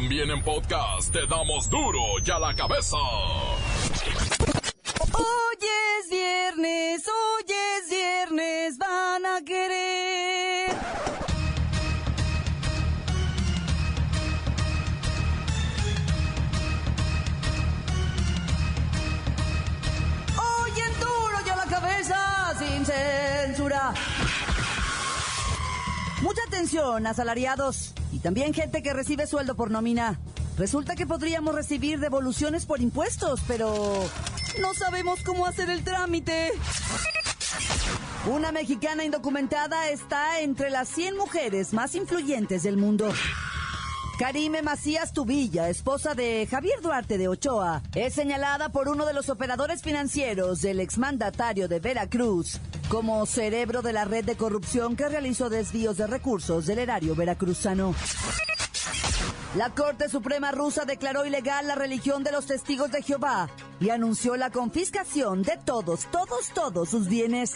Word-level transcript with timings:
También 0.00 0.30
en 0.30 0.40
podcast 0.44 1.12
te 1.12 1.26
damos 1.26 1.68
duro 1.68 1.98
y 2.24 2.30
a 2.30 2.38
la 2.38 2.54
cabeza. 2.54 2.96
Hoy 5.12 5.58
es 5.60 6.08
viernes, 6.08 7.02
hoy 7.08 7.44
es 7.48 7.90
viernes, 7.90 8.78
van 8.78 9.26
a 9.26 9.44
querer. 9.44 10.70
Hoy 20.38 20.80
en 20.80 21.00
duro 21.00 21.38
y 21.44 21.48
la 21.48 21.66
cabeza, 21.68 22.54
sin 22.56 22.86
censura. 22.86 23.94
Mucha 26.22 26.42
atención, 26.46 27.04
asalariados 27.04 27.94
y 28.18 28.20
también 28.20 28.52
gente 28.52 28.82
que 28.82 28.92
recibe 28.92 29.28
sueldo 29.28 29.54
por 29.54 29.70
nómina. 29.70 30.18
Resulta 30.56 30.96
que 30.96 31.06
podríamos 31.06 31.54
recibir 31.54 32.00
devoluciones 32.00 32.66
por 32.66 32.80
impuestos, 32.80 33.40
pero 33.46 34.04
no 34.60 34.74
sabemos 34.74 35.20
cómo 35.22 35.46
hacer 35.46 35.70
el 35.70 35.84
trámite. 35.84 36.50
Una 38.26 38.50
mexicana 38.50 39.04
indocumentada 39.04 39.88
está 39.90 40.40
entre 40.40 40.68
las 40.70 40.88
100 40.88 41.16
mujeres 41.16 41.72
más 41.72 41.94
influyentes 41.94 42.64
del 42.64 42.76
mundo. 42.76 43.08
Karime 44.18 44.62
Macías 44.62 45.12
Tubilla, 45.12 45.68
esposa 45.68 46.12
de 46.16 46.48
Javier 46.50 46.80
Duarte 46.80 47.18
de 47.18 47.28
Ochoa, 47.28 47.82
es 47.94 48.14
señalada 48.14 48.68
por 48.68 48.88
uno 48.88 49.06
de 49.06 49.12
los 49.12 49.28
operadores 49.28 49.80
financieros 49.80 50.60
del 50.60 50.80
exmandatario 50.80 51.68
de 51.68 51.78
Veracruz 51.78 52.58
como 52.88 53.24
cerebro 53.26 53.80
de 53.80 53.92
la 53.92 54.04
red 54.04 54.24
de 54.24 54.36
corrupción 54.36 54.96
que 54.96 55.08
realizó 55.08 55.48
desvíos 55.48 55.98
de 55.98 56.08
recursos 56.08 56.66
del 56.66 56.80
erario 56.80 57.14
veracruzano. 57.14 57.94
La 59.54 59.70
Corte 59.70 60.08
Suprema 60.08 60.50
rusa 60.50 60.84
declaró 60.84 61.24
ilegal 61.24 61.68
la 61.68 61.76
religión 61.76 62.24
de 62.24 62.32
los 62.32 62.46
testigos 62.46 62.90
de 62.90 63.02
Jehová 63.02 63.48
y 63.78 63.90
anunció 63.90 64.36
la 64.36 64.50
confiscación 64.50 65.42
de 65.42 65.58
todos, 65.64 66.06
todos, 66.10 66.48
todos 66.52 66.88
sus 66.88 67.08
bienes. 67.08 67.54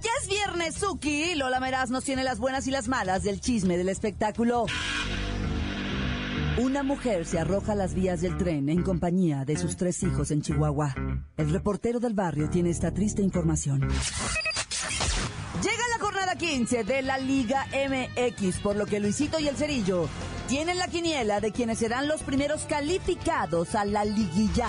Ya 0.00 0.10
es 0.22 0.28
viernes, 0.28 0.74
Suki, 0.76 1.34
Lola 1.34 1.58
Meraz 1.58 1.90
nos 1.90 2.04
tiene 2.04 2.22
las 2.22 2.38
buenas 2.38 2.68
y 2.68 2.70
las 2.70 2.86
malas 2.86 3.24
del 3.24 3.40
chisme 3.40 3.76
del 3.76 3.88
espectáculo. 3.88 4.66
Una 6.58 6.84
mujer 6.84 7.26
se 7.26 7.38
arroja 7.38 7.72
a 7.72 7.74
las 7.74 7.94
vías 7.94 8.20
del 8.20 8.36
tren 8.36 8.68
en 8.68 8.82
compañía 8.82 9.44
de 9.44 9.56
sus 9.56 9.76
tres 9.76 10.02
hijos 10.04 10.30
en 10.30 10.42
Chihuahua. 10.42 10.94
El 11.36 11.50
reportero 11.50 11.98
del 11.98 12.14
barrio 12.14 12.48
tiene 12.48 12.70
esta 12.70 12.92
triste 12.92 13.22
información. 13.22 13.80
Llega 15.62 15.88
la 15.96 15.98
jornada 15.98 16.36
15 16.36 16.84
de 16.84 17.02
la 17.02 17.18
Liga 17.18 17.66
MX, 17.72 18.58
por 18.60 18.76
lo 18.76 18.86
que 18.86 19.00
Luisito 19.00 19.40
y 19.40 19.48
el 19.48 19.56
Cerillo 19.56 20.08
tienen 20.46 20.78
la 20.78 20.86
quiniela 20.86 21.40
de 21.40 21.50
quienes 21.50 21.78
serán 21.78 22.06
los 22.06 22.22
primeros 22.22 22.66
calificados 22.66 23.74
a 23.74 23.84
la 23.84 24.04
liguilla. 24.04 24.68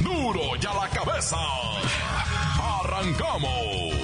Duro 0.00 0.40
y 0.60 0.66
a 0.66 0.74
la 0.74 0.88
cabeza. 0.88 1.36
Arrancamos. 2.82 3.94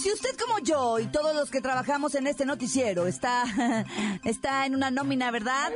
Si 0.00 0.12
usted 0.12 0.36
como 0.38 0.60
yo 0.60 1.00
y 1.00 1.06
todos 1.06 1.34
los 1.34 1.50
que 1.50 1.60
trabajamos 1.60 2.14
en 2.14 2.28
este 2.28 2.46
noticiero 2.46 3.08
está, 3.08 3.44
está 4.24 4.66
en 4.66 4.76
una 4.76 4.92
nómina, 4.92 5.32
¿verdad? 5.32 5.72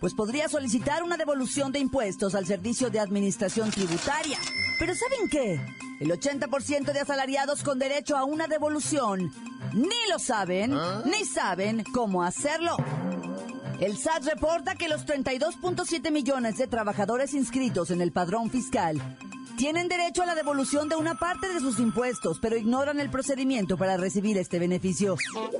Pues 0.00 0.14
podría 0.14 0.48
solicitar 0.48 1.02
una 1.02 1.18
devolución 1.18 1.70
de 1.70 1.78
impuestos 1.78 2.34
al 2.34 2.46
Servicio 2.46 2.88
de 2.88 3.00
Administración 3.00 3.70
Tributaria. 3.70 4.38
Pero 4.78 4.94
¿saben 4.94 5.28
qué? 5.28 5.60
El 6.00 6.10
80% 6.10 6.92
de 6.92 7.00
asalariados 7.00 7.62
con 7.62 7.78
derecho 7.78 8.16
a 8.16 8.24
una 8.24 8.46
devolución 8.46 9.30
ni 9.74 10.10
lo 10.10 10.18
saben, 10.18 10.74
ni 11.04 11.24
saben 11.24 11.84
cómo 11.92 12.22
hacerlo. 12.22 12.76
El 13.82 13.98
SAT 13.98 14.22
reporta 14.26 14.76
que 14.76 14.88
los 14.88 15.04
32.7 15.04 16.12
millones 16.12 16.56
de 16.56 16.68
trabajadores 16.68 17.34
inscritos 17.34 17.90
en 17.90 18.00
el 18.00 18.12
padrón 18.12 18.48
fiscal 18.48 19.02
tienen 19.58 19.88
derecho 19.88 20.22
a 20.22 20.26
la 20.26 20.36
devolución 20.36 20.88
de 20.88 20.94
una 20.94 21.16
parte 21.16 21.52
de 21.52 21.58
sus 21.58 21.80
impuestos, 21.80 22.38
pero 22.40 22.56
ignoran 22.56 23.00
el 23.00 23.10
procedimiento 23.10 23.76
para 23.76 23.96
recibir 23.96 24.38
este 24.38 24.60
beneficio. 24.60 25.16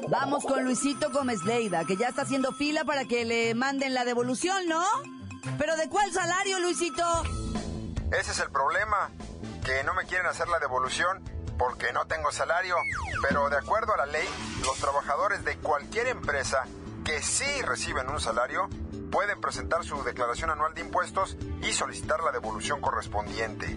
Vamos 0.08 0.44
con 0.44 0.62
Luisito 0.62 1.10
Gómez 1.10 1.42
Leida, 1.42 1.84
que 1.84 1.96
ya 1.96 2.10
está 2.10 2.22
haciendo 2.22 2.52
fila 2.52 2.84
para 2.84 3.06
que 3.06 3.24
le 3.24 3.56
manden 3.56 3.92
la 3.92 4.04
devolución, 4.04 4.68
¿no? 4.68 4.84
¿Pero 5.58 5.74
de 5.74 5.88
cuál 5.88 6.12
salario, 6.12 6.60
Luisito? 6.60 7.02
Ese 8.12 8.30
es 8.30 8.38
el 8.38 8.52
problema, 8.52 9.10
que 9.64 9.82
no 9.82 9.94
me 9.94 10.04
quieren 10.04 10.28
hacer 10.28 10.46
la 10.46 10.60
devolución 10.60 11.24
porque 11.58 11.92
no 11.92 12.06
tengo 12.06 12.30
salario. 12.30 12.76
Pero 13.28 13.50
de 13.50 13.56
acuerdo 13.56 13.94
a 13.94 13.96
la 13.96 14.06
ley, 14.06 14.28
los 14.64 14.76
trabajadores 14.76 15.44
de 15.44 15.56
cualquier 15.56 16.06
empresa 16.06 16.68
que 17.04 17.22
sí 17.22 17.62
reciben 17.62 18.08
un 18.08 18.20
salario 18.20 18.68
pueden 19.10 19.40
presentar 19.40 19.84
su 19.84 20.02
declaración 20.02 20.50
anual 20.50 20.74
de 20.74 20.80
impuestos 20.82 21.36
y 21.62 21.72
solicitar 21.72 22.22
la 22.22 22.32
devolución 22.32 22.80
correspondiente. 22.80 23.76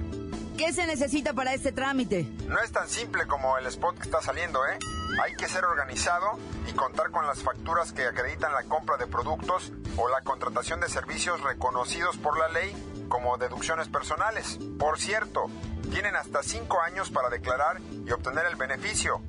¿Qué 0.58 0.72
se 0.72 0.86
necesita 0.86 1.34
para 1.34 1.53
este 1.53 1.74
trámite? 1.74 2.24
No 2.47 2.59
es 2.59 2.72
tan 2.72 2.88
simple 2.88 3.28
como 3.28 3.58
el 3.58 3.66
spot 3.66 3.97
que 3.97 4.03
está 4.03 4.22
saliendo, 4.22 4.66
¿eh? 4.66 4.78
Hay 5.22 5.35
que 5.35 5.50
ser 5.50 5.66
organizado 5.66 6.40
y 6.66 6.72
contar 6.72 7.12
con 7.12 7.28
las 7.28 7.44
facturas 7.44 7.91
que 7.91 8.06
acreditan 8.06 8.53
la 8.53 8.64
compra 8.64 8.96
de 8.96 9.08
productos 9.08 9.74
o 9.97 10.08
la 10.08 10.22
contratación 10.22 10.80
de 10.80 10.88
servicios 10.88 11.41
reconocidos 11.41 12.16
por 12.18 12.40
la 12.40 12.47
ley 12.47 12.74
como 13.09 13.38
deducciones 13.38 13.90
personales. 13.90 14.58
Por 14.80 14.97
cierto, 14.97 15.47
tienen 15.91 16.16
hasta 16.16 16.41
cinco 16.41 16.81
años 16.81 17.12
para 17.12 17.30
declarar 17.30 17.81
y 18.06 18.12
obtener 18.12 18.46
el 18.46 18.56
beneficio. 18.56 19.22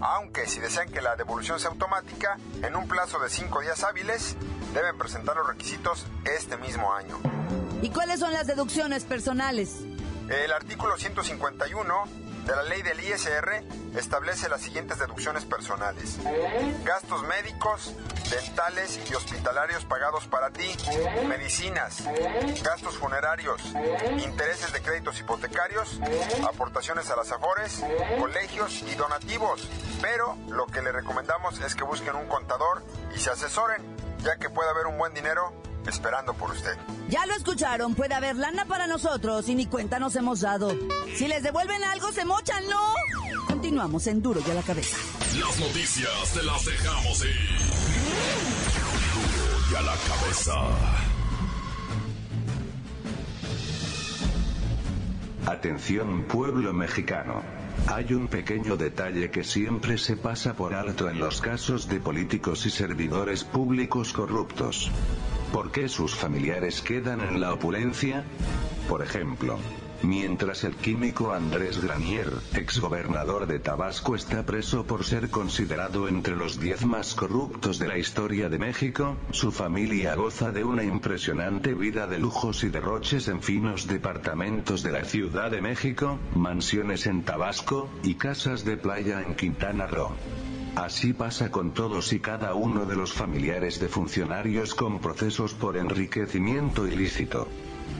Aunque 0.00 0.46
si 0.46 0.60
desean 0.60 0.90
que 0.90 1.00
la 1.00 1.16
devolución 1.16 1.58
sea 1.60 1.70
automática, 1.70 2.38
en 2.62 2.76
un 2.76 2.86
plazo 2.88 3.18
de 3.18 3.30
cinco 3.30 3.60
días 3.60 3.84
hábiles, 3.84 4.36
deben 4.72 4.98
presentar 4.98 5.36
los 5.36 5.46
requisitos 5.46 6.06
este 6.24 6.56
mismo 6.56 6.92
año. 6.92 7.18
¿Y 7.82 7.90
cuáles 7.90 8.20
son 8.20 8.32
las 8.32 8.46
deducciones 8.46 9.04
personales? 9.04 9.80
El 10.28 10.52
artículo 10.52 10.96
151 10.96 11.94
de 12.46 12.54
la 12.54 12.62
ley 12.62 12.82
del 12.82 13.00
ISR 13.00 13.62
establece 13.96 14.48
las 14.48 14.60
siguientes 14.60 14.98
deducciones 14.98 15.44
personales. 15.44 16.18
Gastos 16.84 17.22
médicos, 17.24 17.94
dentales 18.30 19.00
y 19.10 19.14
hospitalarios 19.14 19.84
pagados 19.84 20.26
para 20.26 20.50
ti, 20.50 20.70
medicinas, 21.26 22.04
gastos 22.62 22.96
funerarios, 22.98 23.62
intereses 24.18 24.72
de 24.72 24.82
créditos 24.82 25.18
hipotecarios, 25.20 26.00
aportaciones 26.46 27.10
a 27.10 27.16
las 27.16 27.32
afores, 27.32 27.82
colegios 28.18 28.82
y 28.82 28.94
donativos. 28.94 29.68
Pero 30.02 30.36
lo 30.48 30.66
que 30.66 30.82
le 30.82 30.92
recomendamos 30.92 31.60
es 31.60 31.74
que 31.74 31.84
busquen 31.84 32.14
un 32.16 32.26
contador 32.26 32.82
y 33.14 33.18
se 33.18 33.30
asesoren, 33.30 33.82
ya 34.18 34.36
que 34.36 34.50
puede 34.50 34.70
haber 34.70 34.86
un 34.86 34.98
buen 34.98 35.14
dinero 35.14 35.52
esperando 35.90 36.34
por 36.34 36.50
usted. 36.50 36.76
Ya 37.08 37.26
lo 37.26 37.34
escucharon, 37.34 37.94
puede 37.94 38.14
haber 38.14 38.36
lana 38.36 38.64
para 38.64 38.86
nosotros 38.86 39.48
y 39.48 39.54
ni 39.54 39.66
cuenta 39.66 39.98
nos 39.98 40.16
hemos 40.16 40.40
dado. 40.40 40.72
Si 41.16 41.28
les 41.28 41.42
devuelven 41.42 41.82
algo, 41.84 42.12
se 42.12 42.24
mochan, 42.24 42.64
¿no? 42.68 42.94
Continuamos 43.46 44.06
en 44.06 44.22
Duro 44.22 44.40
y 44.46 44.50
a 44.50 44.54
la 44.54 44.62
cabeza. 44.62 44.96
Las 45.38 45.58
noticias 45.58 46.32
te 46.32 46.42
las 46.42 46.64
dejamos 46.64 47.24
ir. 47.24 47.58
Duro 49.14 49.58
y 49.70 49.74
a 49.74 49.82
la 49.82 49.94
cabeza. 49.96 50.54
Atención 55.46 56.24
pueblo 56.24 56.72
mexicano. 56.72 57.42
Hay 57.86 58.14
un 58.14 58.28
pequeño 58.28 58.76
detalle 58.76 59.30
que 59.30 59.44
siempre 59.44 59.98
se 59.98 60.16
pasa 60.16 60.54
por 60.54 60.74
alto 60.74 61.10
en 61.10 61.18
los 61.18 61.42
casos 61.42 61.86
de 61.88 62.00
políticos 62.00 62.64
y 62.64 62.70
servidores 62.70 63.44
públicos 63.44 64.12
corruptos. 64.14 64.90
¿Por 65.54 65.70
qué 65.70 65.88
sus 65.88 66.16
familiares 66.16 66.82
quedan 66.82 67.20
en 67.20 67.40
la 67.40 67.52
opulencia? 67.52 68.24
Por 68.88 69.02
ejemplo, 69.02 69.56
mientras 70.02 70.64
el 70.64 70.74
químico 70.74 71.32
Andrés 71.32 71.80
Granier, 71.80 72.28
exgobernador 72.54 73.46
de 73.46 73.60
Tabasco, 73.60 74.16
está 74.16 74.44
preso 74.44 74.84
por 74.84 75.04
ser 75.04 75.30
considerado 75.30 76.08
entre 76.08 76.34
los 76.34 76.58
10 76.58 76.86
más 76.86 77.14
corruptos 77.14 77.78
de 77.78 77.86
la 77.86 77.98
historia 77.98 78.48
de 78.48 78.58
México, 78.58 79.16
su 79.30 79.52
familia 79.52 80.16
goza 80.16 80.50
de 80.50 80.64
una 80.64 80.82
impresionante 80.82 81.72
vida 81.72 82.08
de 82.08 82.18
lujos 82.18 82.64
y 82.64 82.70
derroches 82.70 83.28
en 83.28 83.40
finos 83.40 83.86
departamentos 83.86 84.82
de 84.82 84.90
la 84.90 85.04
Ciudad 85.04 85.52
de 85.52 85.62
México, 85.62 86.18
mansiones 86.34 87.06
en 87.06 87.22
Tabasco, 87.22 87.88
y 88.02 88.16
casas 88.16 88.64
de 88.64 88.76
playa 88.76 89.22
en 89.22 89.36
Quintana 89.36 89.86
Roo. 89.86 90.16
Así 90.76 91.12
pasa 91.12 91.52
con 91.52 91.72
todos 91.72 92.12
y 92.12 92.18
cada 92.18 92.54
uno 92.54 92.84
de 92.84 92.96
los 92.96 93.12
familiares 93.12 93.78
de 93.78 93.88
funcionarios 93.88 94.74
con 94.74 94.98
procesos 94.98 95.54
por 95.54 95.76
enriquecimiento 95.76 96.88
ilícito. 96.88 97.46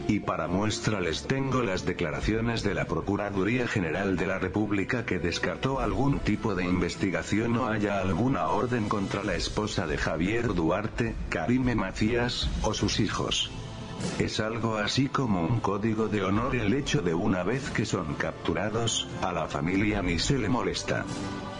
Y 0.08 0.20
para 0.20 0.48
muestra 0.48 1.00
les 1.00 1.26
tengo 1.26 1.62
las 1.62 1.86
declaraciones 1.86 2.64
de 2.64 2.74
la 2.74 2.86
Procuraduría 2.86 3.68
General 3.68 4.16
de 4.16 4.26
la 4.26 4.40
República 4.40 5.06
que 5.06 5.20
descartó 5.20 5.78
algún 5.78 6.18
tipo 6.18 6.56
de 6.56 6.64
investigación 6.64 7.56
o 7.56 7.68
haya 7.68 8.00
alguna 8.00 8.48
orden 8.48 8.88
contra 8.88 9.22
la 9.22 9.36
esposa 9.36 9.86
de 9.86 9.96
Javier 9.96 10.52
Duarte, 10.52 11.14
Karime 11.28 11.76
Macías, 11.76 12.50
o 12.62 12.74
sus 12.74 12.98
hijos. 12.98 13.52
Es 14.18 14.40
algo 14.40 14.76
así 14.76 15.08
como 15.08 15.42
un 15.42 15.60
código 15.60 16.08
de 16.08 16.24
honor 16.24 16.56
el 16.56 16.74
hecho 16.74 17.02
de 17.02 17.14
una 17.14 17.44
vez 17.44 17.70
que 17.70 17.86
son 17.86 18.14
capturados, 18.14 19.06
a 19.22 19.32
la 19.32 19.46
familia 19.46 20.02
ni 20.02 20.18
se 20.18 20.38
le 20.38 20.48
molesta. 20.48 21.04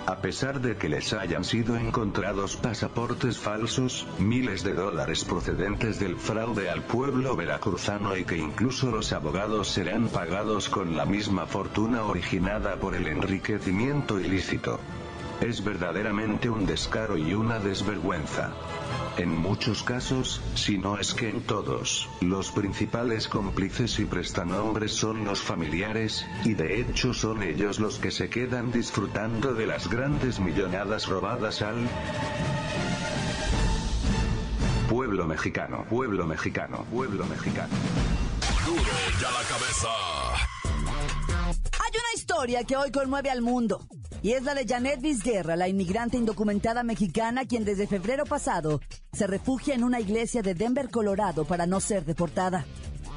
A 0.06 0.16
pesar 0.16 0.60
de 0.60 0.76
que 0.76 0.90
les 0.90 1.14
hayan 1.14 1.44
sido 1.44 1.76
encontrados 1.76 2.56
pasaportes 2.56 3.38
falsos, 3.38 4.06
miles 4.18 4.62
de 4.62 4.74
dólares 4.74 5.24
procedentes 5.24 5.98
del 5.98 6.16
fraude 6.16 6.68
al 6.68 6.82
pueblo 6.82 7.34
veracruzano 7.36 8.14
y 8.14 8.24
que 8.24 8.36
incluso 8.36 8.90
los 8.90 9.14
abogados 9.14 9.68
serán 9.68 10.08
pagados 10.08 10.68
con 10.68 10.94
la 10.94 11.06
misma 11.06 11.46
fortuna 11.46 12.04
originada 12.04 12.76
por 12.76 12.94
el 12.94 13.06
enriquecimiento 13.06 14.20
ilícito. 14.20 14.78
Es 15.40 15.62
verdaderamente 15.62 16.48
un 16.48 16.66
descaro 16.66 17.16
y 17.16 17.34
una 17.34 17.58
desvergüenza. 17.58 18.52
En 19.16 19.30
muchos 19.30 19.82
casos, 19.82 20.40
si 20.54 20.78
no 20.78 20.98
es 20.98 21.14
que 21.14 21.28
en 21.28 21.42
todos, 21.42 22.08
los 22.20 22.50
principales 22.50 23.28
cómplices 23.28 23.98
y 24.00 24.06
prestanombres 24.06 24.92
son 24.92 25.24
los 25.24 25.40
familiares, 25.40 26.26
y 26.44 26.54
de 26.54 26.80
hecho 26.80 27.14
son 27.14 27.42
ellos 27.42 27.78
los 27.78 27.98
que 27.98 28.10
se 28.10 28.28
quedan 28.28 28.72
disfrutando 28.72 29.54
de 29.54 29.66
las 29.66 29.88
grandes 29.88 30.40
millonadas 30.40 31.06
robadas 31.06 31.62
al 31.62 31.88
pueblo 34.88 35.26
mexicano, 35.26 35.84
pueblo 35.88 36.26
mexicano, 36.26 36.84
pueblo 36.90 37.24
mexicano. 37.26 37.74
Duro 38.66 38.82
ya 39.20 39.30
la 39.30 39.42
cabeza. 39.48 39.88
Hay 41.84 41.90
una 41.92 42.14
historia 42.16 42.64
que 42.64 42.76
hoy 42.76 42.90
conmueve 42.90 43.30
al 43.30 43.42
mundo. 43.42 43.86
Y 44.24 44.32
es 44.32 44.42
la 44.42 44.54
de 44.54 44.64
Janet 44.66 45.02
Vizguerra, 45.02 45.54
la 45.54 45.68
inmigrante 45.68 46.16
indocumentada 46.16 46.82
mexicana 46.82 47.44
quien 47.44 47.62
desde 47.62 47.86
febrero 47.86 48.24
pasado 48.24 48.80
se 49.12 49.26
refugia 49.26 49.74
en 49.74 49.84
una 49.84 50.00
iglesia 50.00 50.40
de 50.40 50.54
Denver, 50.54 50.88
Colorado, 50.88 51.44
para 51.44 51.66
no 51.66 51.78
ser 51.78 52.06
deportada. 52.06 52.64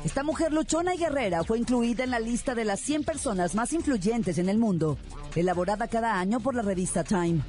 Esta 0.04 0.24
mujer 0.24 0.52
luchona 0.52 0.96
y 0.96 0.98
guerrera 0.98 1.46
fue 1.46 1.60
incluida 1.60 2.04
en 2.04 2.12
la 2.12 2.20
lista 2.20 2.56
de 2.56 2.66
las 2.66 2.82
100 2.82 3.06
personas 3.06 3.56
más 3.56 3.72
influyentes 3.72 4.38
en 4.38 4.50
el 4.50 4.58
mundo, 4.58 4.98
elaborada 5.34 5.88
cada 5.88 6.20
año 6.20 6.42
por 6.42 6.56
la 6.56 6.62
revista 6.62 7.06
Time. 7.06 7.40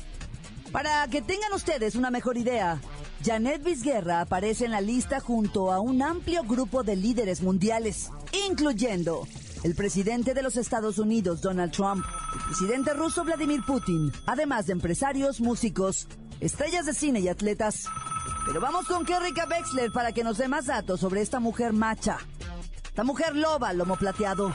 Para 0.71 1.09
que 1.09 1.21
tengan 1.21 1.53
ustedes 1.53 1.97
una 1.97 2.13
mejor 2.13 2.39
idea, 2.39 2.81
Janet 3.25 3.65
Vizguerra 3.65 4.21
aparece 4.21 4.67
en 4.67 4.71
la 4.71 4.81
lista 4.81 5.19
junto 5.19 5.73
a 5.73 5.81
un 5.81 6.01
amplio 6.01 6.45
grupo 6.45 6.85
de 6.85 6.95
líderes 6.95 7.43
mundiales, 7.43 8.09
incluyendo 8.49 9.27
el 9.65 9.75
presidente 9.75 10.35
de 10.35 10.43
los 10.43 10.57
Estados 10.57 10.99
Unidos, 10.99 11.41
Donald 11.41 11.73
Trump, 11.73 12.05
el 12.35 12.41
presidente 12.47 12.93
ruso, 12.95 13.25
Vladimir 13.25 13.63
Putin, 13.67 14.13
además 14.27 14.67
de 14.67 14.73
empresarios, 14.73 15.41
músicos, 15.41 16.07
estrellas 16.41 16.87
de 16.87 16.95
cine 16.95 17.21
y 17.21 17.29
atletas. 17.29 17.85
Pero 18.47 18.61
vamos 18.61 18.87
con 18.87 19.05
Kerrika 19.05 19.47
Wexler 19.47 19.93
para 19.93 20.13
que 20.13 20.25
nos 20.25 20.39
dé 20.39 20.49
más 20.49 20.67
datos 20.67 21.01
sobre 21.01 21.21
esta 21.21 21.41
mujer 21.41 21.73
macha. 21.73 22.19
Esta 22.85 23.03
mujer 23.05 23.37
loba, 23.37 23.73
lomo 23.73 23.97
plateado. 23.97 24.49
Muy 24.49 24.55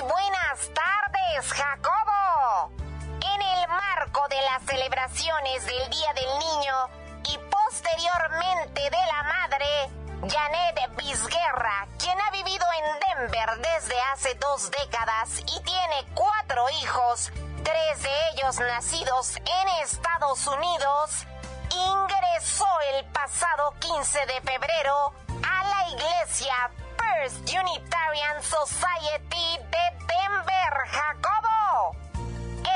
buenas 0.00 0.70
tardes, 0.74 1.52
Jacobo. 1.52 2.72
En 3.20 3.42
el 3.42 3.68
marco 3.68 4.20
de 4.30 4.40
las 4.42 4.62
celebraciones 4.64 5.66
del 5.66 5.90
Día 5.90 6.14
del 6.14 6.38
Niño 6.38 6.88
y 7.28 7.36
posteriormente 7.50 8.80
de 8.80 8.90
la 8.90 9.22
Madre, 9.22 9.90
Janet 10.28 10.96
Vizguerra, 10.96 11.86
quien 11.98 12.20
ha 12.20 12.30
vivido 12.30 12.66
en 12.78 13.00
Denver 13.00 13.58
desde 13.58 14.00
hace 14.12 14.34
dos 14.34 14.70
décadas 14.70 15.38
y 15.38 15.60
tiene 15.60 16.04
cuatro 16.14 16.68
hijos, 16.82 17.30
tres 17.62 18.02
de 18.02 18.10
ellos 18.32 18.58
nacidos 18.58 19.36
en 19.36 19.68
Estados 19.82 20.46
Unidos, 20.46 21.26
ingresó 21.70 22.66
el 22.94 23.04
pasado 23.06 23.74
15 23.78 24.18
de 24.26 24.40
febrero 24.40 25.12
a 25.48 25.64
la 25.64 25.88
iglesia 25.90 26.70
First 26.96 27.48
Unitarian 27.48 28.42
Society 28.42 29.58
de 29.70 30.06
Denver, 30.06 30.88
Jacobo. 30.88 31.96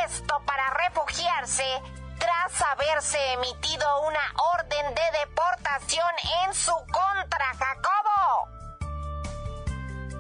Esto 0.07 0.41
para 0.47 0.71
refugiarse 0.71 1.83
tras 2.21 2.63
haberse 2.63 3.33
emitido 3.33 4.03
una 4.03 4.21
orden 4.55 4.95
de 4.95 5.19
deportación 5.21 6.15
en 6.45 6.55
su 6.55 6.73
contra, 6.93 7.47
Jacobo. 7.59 8.49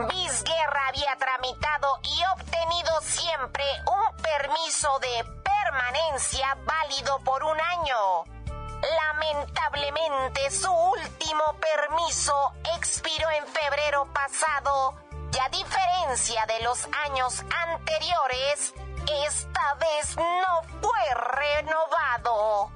Vizguerra 0.08 0.88
había 0.88 1.14
tramitado 1.16 2.00
y 2.02 2.24
obtenido 2.34 3.00
siempre 3.02 3.64
un 3.86 4.22
permiso 4.22 4.98
de 5.00 5.24
permanencia 5.44 6.56
válido 6.64 7.20
por 7.20 7.44
un 7.44 7.60
año. 7.60 8.24
Lamentablemente 8.80 10.50
su 10.50 10.72
último 10.72 11.44
permiso 11.60 12.52
expiró 12.76 13.30
en 13.30 13.46
febrero 13.46 14.10
pasado 14.14 14.94
y 15.32 15.38
a 15.38 15.48
diferencia 15.50 16.46
de 16.46 16.60
los 16.64 16.88
años 17.04 17.44
anteriores, 17.68 18.74
esta 19.26 19.74
vez 19.74 20.16
no 20.16 20.62
fue 20.80 21.14
renovado. 21.14 22.70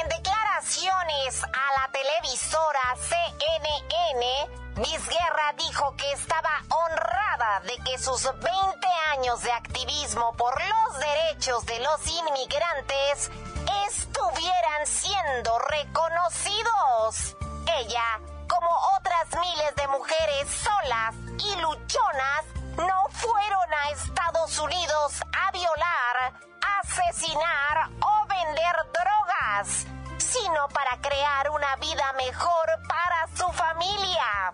En 0.00 0.08
declaraciones 0.08 1.42
a 1.42 1.80
la 1.80 1.92
televisora 1.92 2.96
CNN, 2.96 4.48
Vizguerra 4.76 5.52
dijo 5.58 5.94
que 5.96 6.12
estaba 6.12 6.62
honrada 6.68 7.60
de 7.60 7.76
que 7.84 7.98
sus 7.98 8.22
20 8.24 8.86
años 9.12 9.42
de 9.42 9.52
activismo 9.52 10.32
por 10.36 10.54
los 10.60 11.00
derechos 11.00 11.66
de 11.66 11.80
los 11.80 12.06
inmigrantes 12.06 13.30
estuvieran 13.88 14.86
siendo 14.86 15.58
reconocidos. 15.58 17.36
Ella, 17.78 18.20
como 18.48 18.70
otras 18.96 19.26
miles 19.40 19.74
de 19.74 19.88
mujeres 19.88 20.48
solas 20.50 21.14
y 21.38 21.56
luchonas, 21.56 22.44
Estados 23.90 24.56
Unidos 24.60 25.20
a 25.32 25.50
violar, 25.50 26.32
asesinar 26.80 27.90
o 28.00 28.26
vender 28.26 28.76
drogas, 28.92 29.86
sino 30.18 30.68
para 30.68 30.96
crear 31.00 31.50
una 31.50 31.74
vida 31.76 32.12
mejor 32.12 32.66
para 32.88 33.26
su 33.36 33.52
familia. 33.52 34.52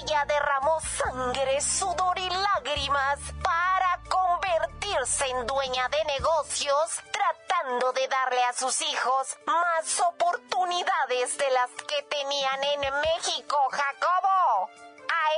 Ella 0.00 0.24
derramó 0.26 0.78
sangre, 0.80 1.60
sudor 1.62 2.18
y 2.18 2.28
lágrimas 2.28 3.18
para 3.42 4.00
convertirse 4.08 5.26
en 5.28 5.46
dueña 5.46 5.88
de 5.88 6.04
negocios, 6.04 7.02
tratando 7.10 7.92
de 7.92 8.06
darle 8.08 8.44
a 8.44 8.52
sus 8.52 8.82
hijos 8.82 9.38
más 9.46 9.98
oportunidades 10.00 11.38
de 11.38 11.50
las 11.50 11.70
que 11.70 12.02
tenían 12.02 12.64
en 12.64 12.80
México, 13.00 13.56
Jacobo. 13.70 14.68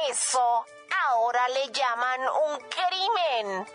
Eso 0.09 0.67
ahora 1.07 1.49
le 1.49 1.71
llaman 1.73 2.21
un 2.21 2.59
crimen. 2.69 3.67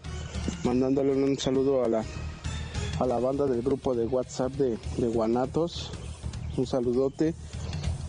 mandándole 0.63 1.11
un 1.11 1.37
saludo 1.37 1.85
a 1.85 1.87
la, 1.87 2.03
a 2.99 3.05
la 3.05 3.19
banda 3.19 3.45
del 3.45 3.61
grupo 3.61 3.93
de 3.93 4.07
WhatsApp 4.07 4.51
de, 4.53 4.79
de 4.97 5.07
Guanatos. 5.09 5.91
Un 6.57 6.65
saludote. 6.65 7.35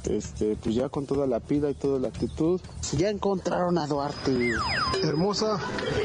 Este, 0.05 0.57
pues 0.63 0.75
ya 0.75 0.89
con 0.89 1.07
toda 1.07 1.27
la 1.27 1.41
pila 1.41 1.71
y 1.71 1.75
toda 1.75 1.99
la 1.99 2.09
actitud. 2.09 2.61
Ya 2.97 3.09
encontraron 3.09 3.79
a 3.79 3.87
Duarte. 3.87 4.53
Hermosa, 5.03 5.59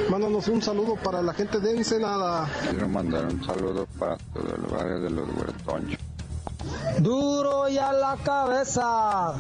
mándanos 0.10 0.48
un 0.48 0.62
saludo 0.62 0.96
para 0.96 1.22
la 1.22 1.34
gente 1.34 1.60
de 1.60 1.78
Ensenada. 1.78 2.50
Quiero 2.70 2.88
mandar 2.88 3.26
un 3.26 3.44
saludo 3.44 3.88
para 3.98 4.18
todo 4.18 4.56
el 4.56 4.62
barrio 4.64 5.00
de 5.02 5.10
los 5.10 5.28
Huertonchos. 5.36 6.00
Duro 7.00 7.70
y 7.70 7.78
a 7.78 7.94
la 7.94 8.18
cabeza. 8.24 9.34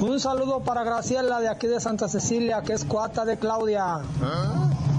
Un 0.00 0.18
saludo 0.18 0.60
para 0.60 0.82
Graciela 0.82 1.40
de 1.40 1.48
aquí 1.48 1.66
de 1.66 1.80
Santa 1.80 2.08
Cecilia, 2.08 2.62
que 2.62 2.72
es 2.72 2.84
cuata 2.84 3.24
de 3.24 3.38
Claudia. 3.38 4.00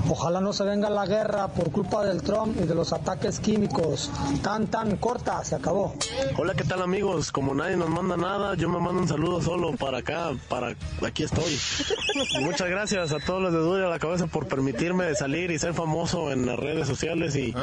Ojalá 0.09 0.41
no 0.41 0.51
se 0.51 0.63
venga 0.65 0.89
la 0.89 1.05
guerra 1.05 1.47
por 1.47 1.71
culpa 1.71 2.05
del 2.05 2.21
Trump 2.21 2.57
y 2.61 2.65
de 2.65 2.75
los 2.75 2.91
ataques 2.91 3.39
químicos. 3.39 4.11
Tan, 4.41 4.67
tan 4.67 4.97
corta, 4.97 5.43
se 5.45 5.55
acabó. 5.55 5.95
Hola, 6.37 6.53
¿qué 6.55 6.63
tal 6.65 6.81
amigos? 6.81 7.31
Como 7.31 7.53
nadie 7.55 7.77
nos 7.77 7.89
manda 7.89 8.17
nada, 8.17 8.55
yo 8.55 8.67
me 8.69 8.79
mando 8.79 9.01
un 9.01 9.07
saludo 9.07 9.41
solo 9.41 9.71
para 9.73 9.99
acá, 9.99 10.31
para 10.49 10.75
aquí 11.05 11.23
estoy. 11.23 11.57
muchas 12.41 12.69
gracias 12.69 13.13
a 13.13 13.19
todos 13.19 13.41
los 13.41 13.53
de 13.53 13.59
Duro 13.59 13.79
y 13.81 13.85
a 13.85 13.89
la 13.89 13.99
cabeza 13.99 14.27
por 14.27 14.47
permitirme 14.47 15.13
salir 15.15 15.51
y 15.51 15.59
ser 15.59 15.73
famoso 15.73 16.31
en 16.31 16.45
las 16.45 16.59
redes 16.59 16.87
sociales 16.87 17.35
y, 17.35 17.53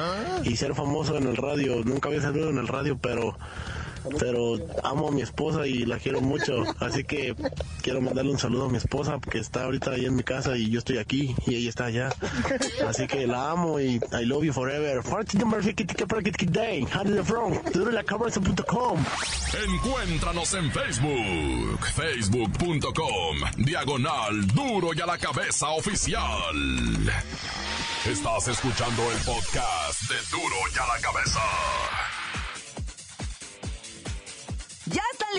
y 0.44 0.56
ser 0.56 0.74
famoso 0.74 1.16
en 1.16 1.26
el 1.26 1.36
radio. 1.36 1.84
Nunca 1.84 2.08
había 2.08 2.22
salido 2.22 2.48
en 2.48 2.58
el 2.58 2.68
radio, 2.68 2.98
pero 3.00 3.36
pero 4.18 4.56
amo 4.82 5.08
a 5.08 5.10
mi 5.10 5.22
esposa 5.22 5.66
y 5.66 5.84
la 5.84 5.98
quiero 5.98 6.20
mucho, 6.20 6.64
así 6.78 7.04
que 7.04 7.34
quiero 7.82 8.00
mandarle 8.00 8.32
un 8.32 8.38
saludo 8.38 8.66
a 8.66 8.68
mi 8.68 8.78
esposa 8.78 9.18
que 9.20 9.38
está 9.38 9.64
ahorita 9.64 9.92
ahí 9.92 10.06
en 10.06 10.16
mi 10.16 10.22
casa 10.22 10.56
y 10.56 10.70
yo 10.70 10.78
estoy 10.78 10.98
aquí 10.98 11.34
y 11.46 11.56
ella 11.56 11.68
está 11.68 11.86
allá. 11.86 12.10
Así 12.86 13.06
que 13.06 13.26
la 13.26 13.50
amo 13.50 13.80
y 13.80 14.00
I 14.12 14.24
love 14.24 14.44
you 14.44 14.52
forever. 14.52 15.02
Encuéntranos 19.66 20.54
en 20.54 20.70
Facebook, 20.70 21.86
facebook.com, 21.94 23.36
diagonal 23.58 24.46
duro 24.48 24.90
y 24.94 25.00
a 25.00 25.06
la 25.06 25.18
cabeza 25.18 25.70
oficial. 25.70 26.30
Estás 28.06 28.48
escuchando 28.48 29.02
el 29.12 29.18
podcast 29.18 30.02
de 30.08 30.16
Duro 30.30 30.56
y 30.74 30.78
a 30.78 30.86
la 30.86 31.00
cabeza. 31.00 32.19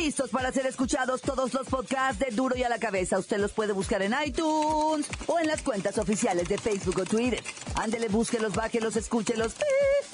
Listos 0.04 0.32
para 0.32 0.52
ser 0.52 0.66
escuchados 0.66 1.22
todos 1.22 1.54
los 1.54 1.68
podcasts 1.68 2.18
de 2.18 2.32
Duro 2.36 2.58
y 2.58 2.64
a 2.64 2.70
la 2.70 2.80
Cabeza. 2.80 3.20
Usted 3.20 3.38
los 3.38 3.52
puede 3.52 3.72
buscar 3.72 4.02
en 4.02 4.16
iTunes 4.26 5.06
o 5.28 5.38
en 5.38 5.46
las 5.46 5.62
cuentas 5.62 6.00
oficiales 6.00 6.50
de 6.50 6.58
Facebook 6.58 6.98
o 7.02 7.06
Twitter. 7.06 7.44
Ándele, 7.76 8.08
búsquelos, 8.08 8.54
bájelos, 8.54 8.96
escúchelos. 8.96 9.54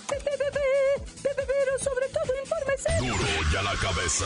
Pero 0.10 1.80
sobre 1.80 2.10
todo, 2.10 2.34
infórmese. 2.44 2.90
Duro 3.00 3.24
y 3.54 3.56
a 3.56 3.62
la 3.62 3.76
Cabeza. 3.76 4.26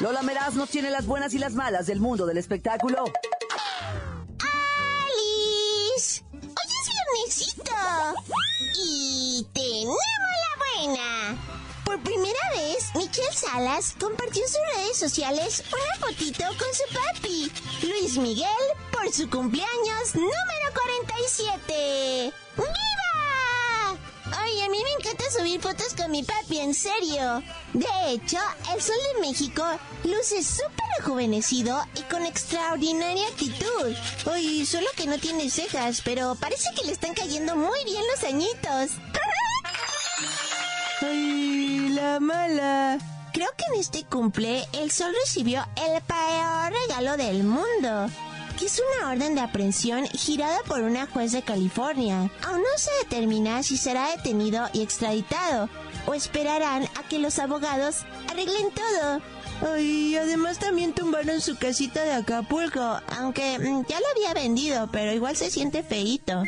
Lola 0.00 0.20
Meraz 0.22 0.54
nos 0.54 0.68
tiene 0.68 0.90
las 0.90 1.06
buenas 1.06 1.32
y 1.32 1.38
las 1.38 1.54
malas 1.54 1.86
del 1.86 2.00
mundo 2.00 2.26
del 2.26 2.36
espectáculo. 2.36 3.04
¡Alice! 5.06 6.22
Hoy 6.32 6.42
es 6.44 6.90
viernesito. 7.24 7.72
Y 8.78 9.46
tenemos 9.54 9.96
la 10.44 10.84
buena. 10.84 11.69
Por 11.90 11.98
primera 12.04 12.50
vez, 12.54 12.94
Michelle 12.94 13.32
Salas 13.32 13.96
compartió 13.98 14.40
en 14.44 14.48
sus 14.48 14.60
redes 14.76 14.96
sociales 14.96 15.64
una 15.72 16.06
fotito 16.06 16.44
con 16.44 16.68
su 16.72 16.84
papi, 16.94 17.50
Luis 17.82 18.16
Miguel, 18.16 18.46
por 18.92 19.12
su 19.12 19.28
cumpleaños 19.28 20.14
número 20.14 20.30
47. 20.72 22.32
¡Viva! 22.56 23.98
Ay, 24.38 24.60
a 24.60 24.68
mí 24.68 24.78
me 24.84 24.92
encanta 24.92 25.24
subir 25.36 25.60
fotos 25.60 25.92
con 25.96 26.12
mi 26.12 26.22
papi, 26.22 26.58
en 26.58 26.74
serio. 26.74 27.42
De 27.72 28.12
hecho, 28.12 28.38
el 28.72 28.80
Sol 28.80 28.94
de 29.14 29.20
México 29.22 29.64
luce 30.04 30.44
súper 30.44 30.86
rejuvenecido 30.98 31.76
y 31.96 32.02
con 32.02 32.24
extraordinaria 32.24 33.26
actitud. 33.26 33.96
Ay, 34.32 34.64
solo 34.64 34.86
que 34.94 35.06
no 35.06 35.18
tiene 35.18 35.50
cejas, 35.50 36.02
pero 36.04 36.36
parece 36.36 36.68
que 36.76 36.86
le 36.86 36.92
están 36.92 37.14
cayendo 37.14 37.56
muy 37.56 37.84
bien 37.84 38.02
los 38.14 38.22
añitos. 38.22 38.92
¡Ay, 42.00 42.04
la 42.04 42.20
mala! 42.20 42.98
Creo 43.32 43.48
que 43.56 43.64
en 43.72 43.80
este 43.80 44.04
cumple 44.04 44.66
el 44.72 44.90
sol 44.90 45.12
recibió 45.22 45.62
el 45.76 46.00
peor 46.02 46.72
regalo 46.88 47.16
del 47.16 47.44
mundo, 47.44 48.06
que 48.58 48.66
es 48.66 48.80
una 48.98 49.10
orden 49.10 49.34
de 49.34 49.42
aprehensión 49.42 50.06
girada 50.06 50.58
por 50.66 50.80
una 50.80 51.06
juez 51.06 51.32
de 51.32 51.42
California. 51.42 52.30
Aún 52.46 52.58
no 52.58 52.78
se 52.78 52.90
determina 53.04 53.62
si 53.62 53.76
será 53.76 54.10
detenido 54.16 54.68
y 54.72 54.82
extraditado, 54.82 55.68
o 56.06 56.14
esperarán 56.14 56.84
a 56.84 57.06
que 57.08 57.18
los 57.18 57.38
abogados 57.38 58.06
arreglen 58.30 58.70
todo. 58.70 59.20
Ay, 59.74 60.16
además 60.16 60.58
también 60.58 60.94
tumbaron 60.94 61.40
su 61.40 61.56
casita 61.58 62.02
de 62.02 62.14
Acapulco, 62.14 63.00
aunque 63.18 63.58
mm, 63.58 63.84
ya 63.88 64.00
lo 64.00 64.06
había 64.16 64.32
vendido, 64.34 64.88
pero 64.90 65.12
igual 65.12 65.36
se 65.36 65.50
siente 65.50 65.82
feíto. 65.82 66.42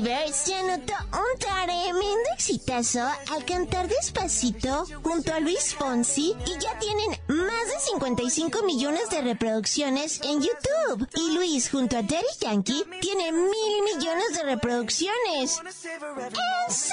Bieber 0.00 0.32
se 0.32 0.54
anotó 0.54 0.92
un 1.12 1.38
tremendo 1.40 2.30
exitazo 2.32 3.00
al 3.02 3.44
cantar 3.44 3.88
despacito 3.88 4.86
junto 5.02 5.34
a 5.34 5.40
Luis 5.40 5.74
Fonsi 5.74 6.36
y 6.46 6.58
ya 6.60 6.78
tienen 6.78 7.10
más 7.26 7.66
de 7.66 7.80
55 7.90 8.62
millones 8.62 9.10
de 9.10 9.22
reproducciones 9.22 10.20
en 10.22 10.40
YouTube. 10.40 11.08
Y 11.16 11.34
Luis 11.34 11.68
junto 11.68 11.96
a 11.96 12.02
Daddy 12.02 12.22
Yankee 12.38 12.84
tiene 13.00 13.32
mil 13.32 13.82
millones 13.92 14.34
de 14.34 14.44
reproducciones. 14.44 15.58
¿En 15.64 15.72
serio? 15.72 16.88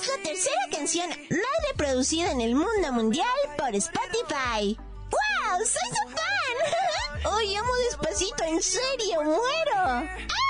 Es 0.00 0.08
la 0.08 0.22
tercera 0.24 0.62
canción 0.72 1.08
más 1.08 1.70
reproducida 1.70 2.32
en 2.32 2.40
el 2.40 2.56
mundo 2.56 2.92
mundial 2.94 3.28
por 3.56 3.72
Spotify. 3.76 4.76
¡Wow! 4.76 5.58
¡Soy 5.60 5.88
su 5.90 6.08
fan! 6.10 7.32
¡Ay, 7.38 7.54
amo 7.54 7.72
despacito! 7.88 8.42
¡En 8.42 8.60
serio! 8.60 9.22
¡Muero! 9.22 10.45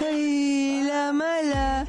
¡Ay, 0.00 0.82
la 0.84 1.12
mala! 1.12 1.86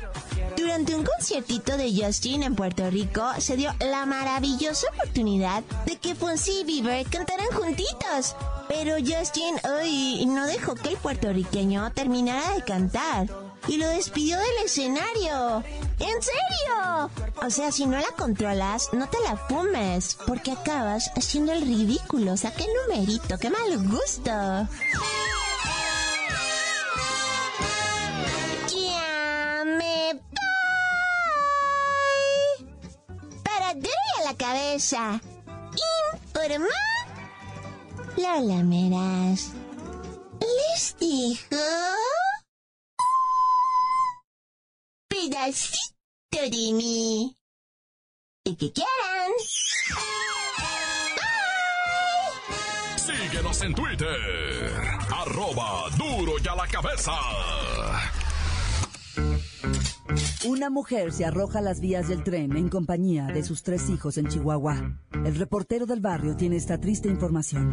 Durante 0.58 0.96
un 0.96 1.04
conciertito 1.04 1.78
de 1.78 1.94
Justin 1.96 2.44
en 2.44 2.56
Puerto 2.56 2.90
Rico 2.90 3.24
se 3.40 3.56
dio 3.56 3.74
la 3.80 4.06
maravillosa 4.06 4.88
oportunidad 4.94 5.64
de 5.86 5.98
que 5.98 6.14
Fonsi 6.14 6.62
y 6.62 6.64
Bieber 6.64 7.06
cantaran 7.08 7.48
juntitos. 7.48 8.36
Pero 8.68 8.96
Justin, 8.96 9.56
ay, 9.64 10.26
no 10.28 10.46
dejó 10.48 10.76
que 10.76 10.90
el 10.90 10.98
puertorriqueño 10.98 11.92
terminara 11.94 12.54
de 12.54 12.64
cantar. 12.64 13.28
Y 13.68 13.78
lo 13.78 13.88
despidió 13.88 14.38
del 14.38 14.66
escenario. 14.66 15.64
¿En 16.00 16.22
serio? 16.22 17.12
O 17.46 17.50
sea, 17.50 17.72
si 17.72 17.86
no 17.86 17.98
la 17.98 18.12
controlas, 18.18 18.90
no 18.92 19.08
te 19.08 19.18
la 19.22 19.38
fumes. 19.38 20.18
Porque 20.26 20.52
acabas 20.52 21.12
haciendo 21.16 21.54
el 21.54 21.62
ridículo. 21.62 22.34
O 22.34 22.38
sea, 22.38 22.52
qué 22.52 22.66
numerito, 22.88 23.38
qué 23.38 23.50
mal 23.50 23.78
gusto. 23.88 24.32
Y 34.72 34.78
a 34.78 34.80
la 34.80 34.80
cabeza. 34.80 35.22
Informa. 36.24 36.68
Lola 38.18 38.64
Meras. 38.64 39.52
Les 40.40 40.96
dijo. 40.98 41.56
Pedacito 45.10 46.42
de 46.42 46.74
mí. 46.74 47.36
Y 48.46 48.56
que 48.56 48.72
quieran. 48.72 49.32
Síguenos 52.96 53.62
en 53.62 53.76
Twitter. 53.76 54.82
Arroba 55.14 55.90
duro 55.98 56.34
y 56.44 56.48
a 56.48 56.56
la 56.56 56.68
cabeza. 56.68 57.12
Una 60.44 60.72
mujer 60.72 61.12
se 61.14 61.24
arroja 61.24 61.60
a 61.60 61.62
las 61.62 61.80
vías 61.82 62.08
del 62.08 62.24
tren 62.24 62.58
en 62.58 62.68
compañía 62.68 63.28
de 63.28 63.44
sus 63.44 63.62
tres 63.62 63.92
hijos 63.92 64.18
en 64.18 64.28
Chihuahua. 64.28 64.98
El 65.24 65.36
reportero 65.36 65.86
del 65.86 66.02
barrio 66.02 66.36
tiene 66.36 66.56
esta 66.56 66.80
triste 66.80 67.08
información. 67.08 67.70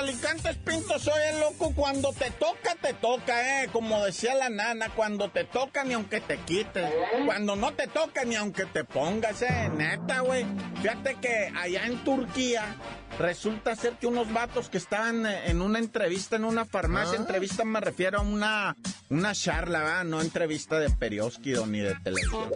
Alicantes, 0.00 0.56
pintos, 0.56 1.02
soy 1.02 1.20
el 1.32 1.40
loco. 1.40 1.72
Cuando 1.74 2.12
te 2.12 2.30
toca, 2.32 2.74
te 2.80 2.94
toca, 2.94 3.62
eh. 3.62 3.68
Como 3.72 4.04
decía 4.04 4.34
la 4.34 4.48
nana, 4.48 4.88
cuando 4.90 5.30
te 5.30 5.44
toca 5.44 5.84
ni 5.84 5.94
aunque 5.94 6.20
te 6.20 6.38
quites. 6.38 6.90
Cuando 7.24 7.56
no 7.56 7.72
te 7.72 7.86
toca 7.86 8.24
ni 8.24 8.34
aunque 8.34 8.64
te 8.66 8.84
pongas, 8.84 9.42
eh. 9.42 9.70
Neta, 9.74 10.20
güey. 10.20 10.44
Fíjate 10.80 11.16
que 11.16 11.52
allá 11.56 11.86
en 11.86 12.02
Turquía 12.04 12.76
resulta 13.18 13.76
ser 13.76 13.94
que 13.94 14.06
unos 14.06 14.32
vatos 14.32 14.70
que 14.70 14.78
estaban 14.78 15.26
eh, 15.26 15.50
en 15.50 15.60
una 15.60 15.78
entrevista 15.78 16.36
en 16.36 16.44
una 16.44 16.64
farmacia, 16.64 17.18
entrevista 17.18 17.64
me 17.64 17.80
refiero 17.80 18.18
a 18.18 18.22
una, 18.22 18.76
una 19.10 19.34
charla, 19.34 19.80
¿verdad? 19.80 20.04
No 20.04 20.20
entrevista 20.20 20.78
de 20.78 20.90
periódico 20.90 21.66
ni 21.66 21.80
de 21.80 21.94
televisión. 21.96 22.50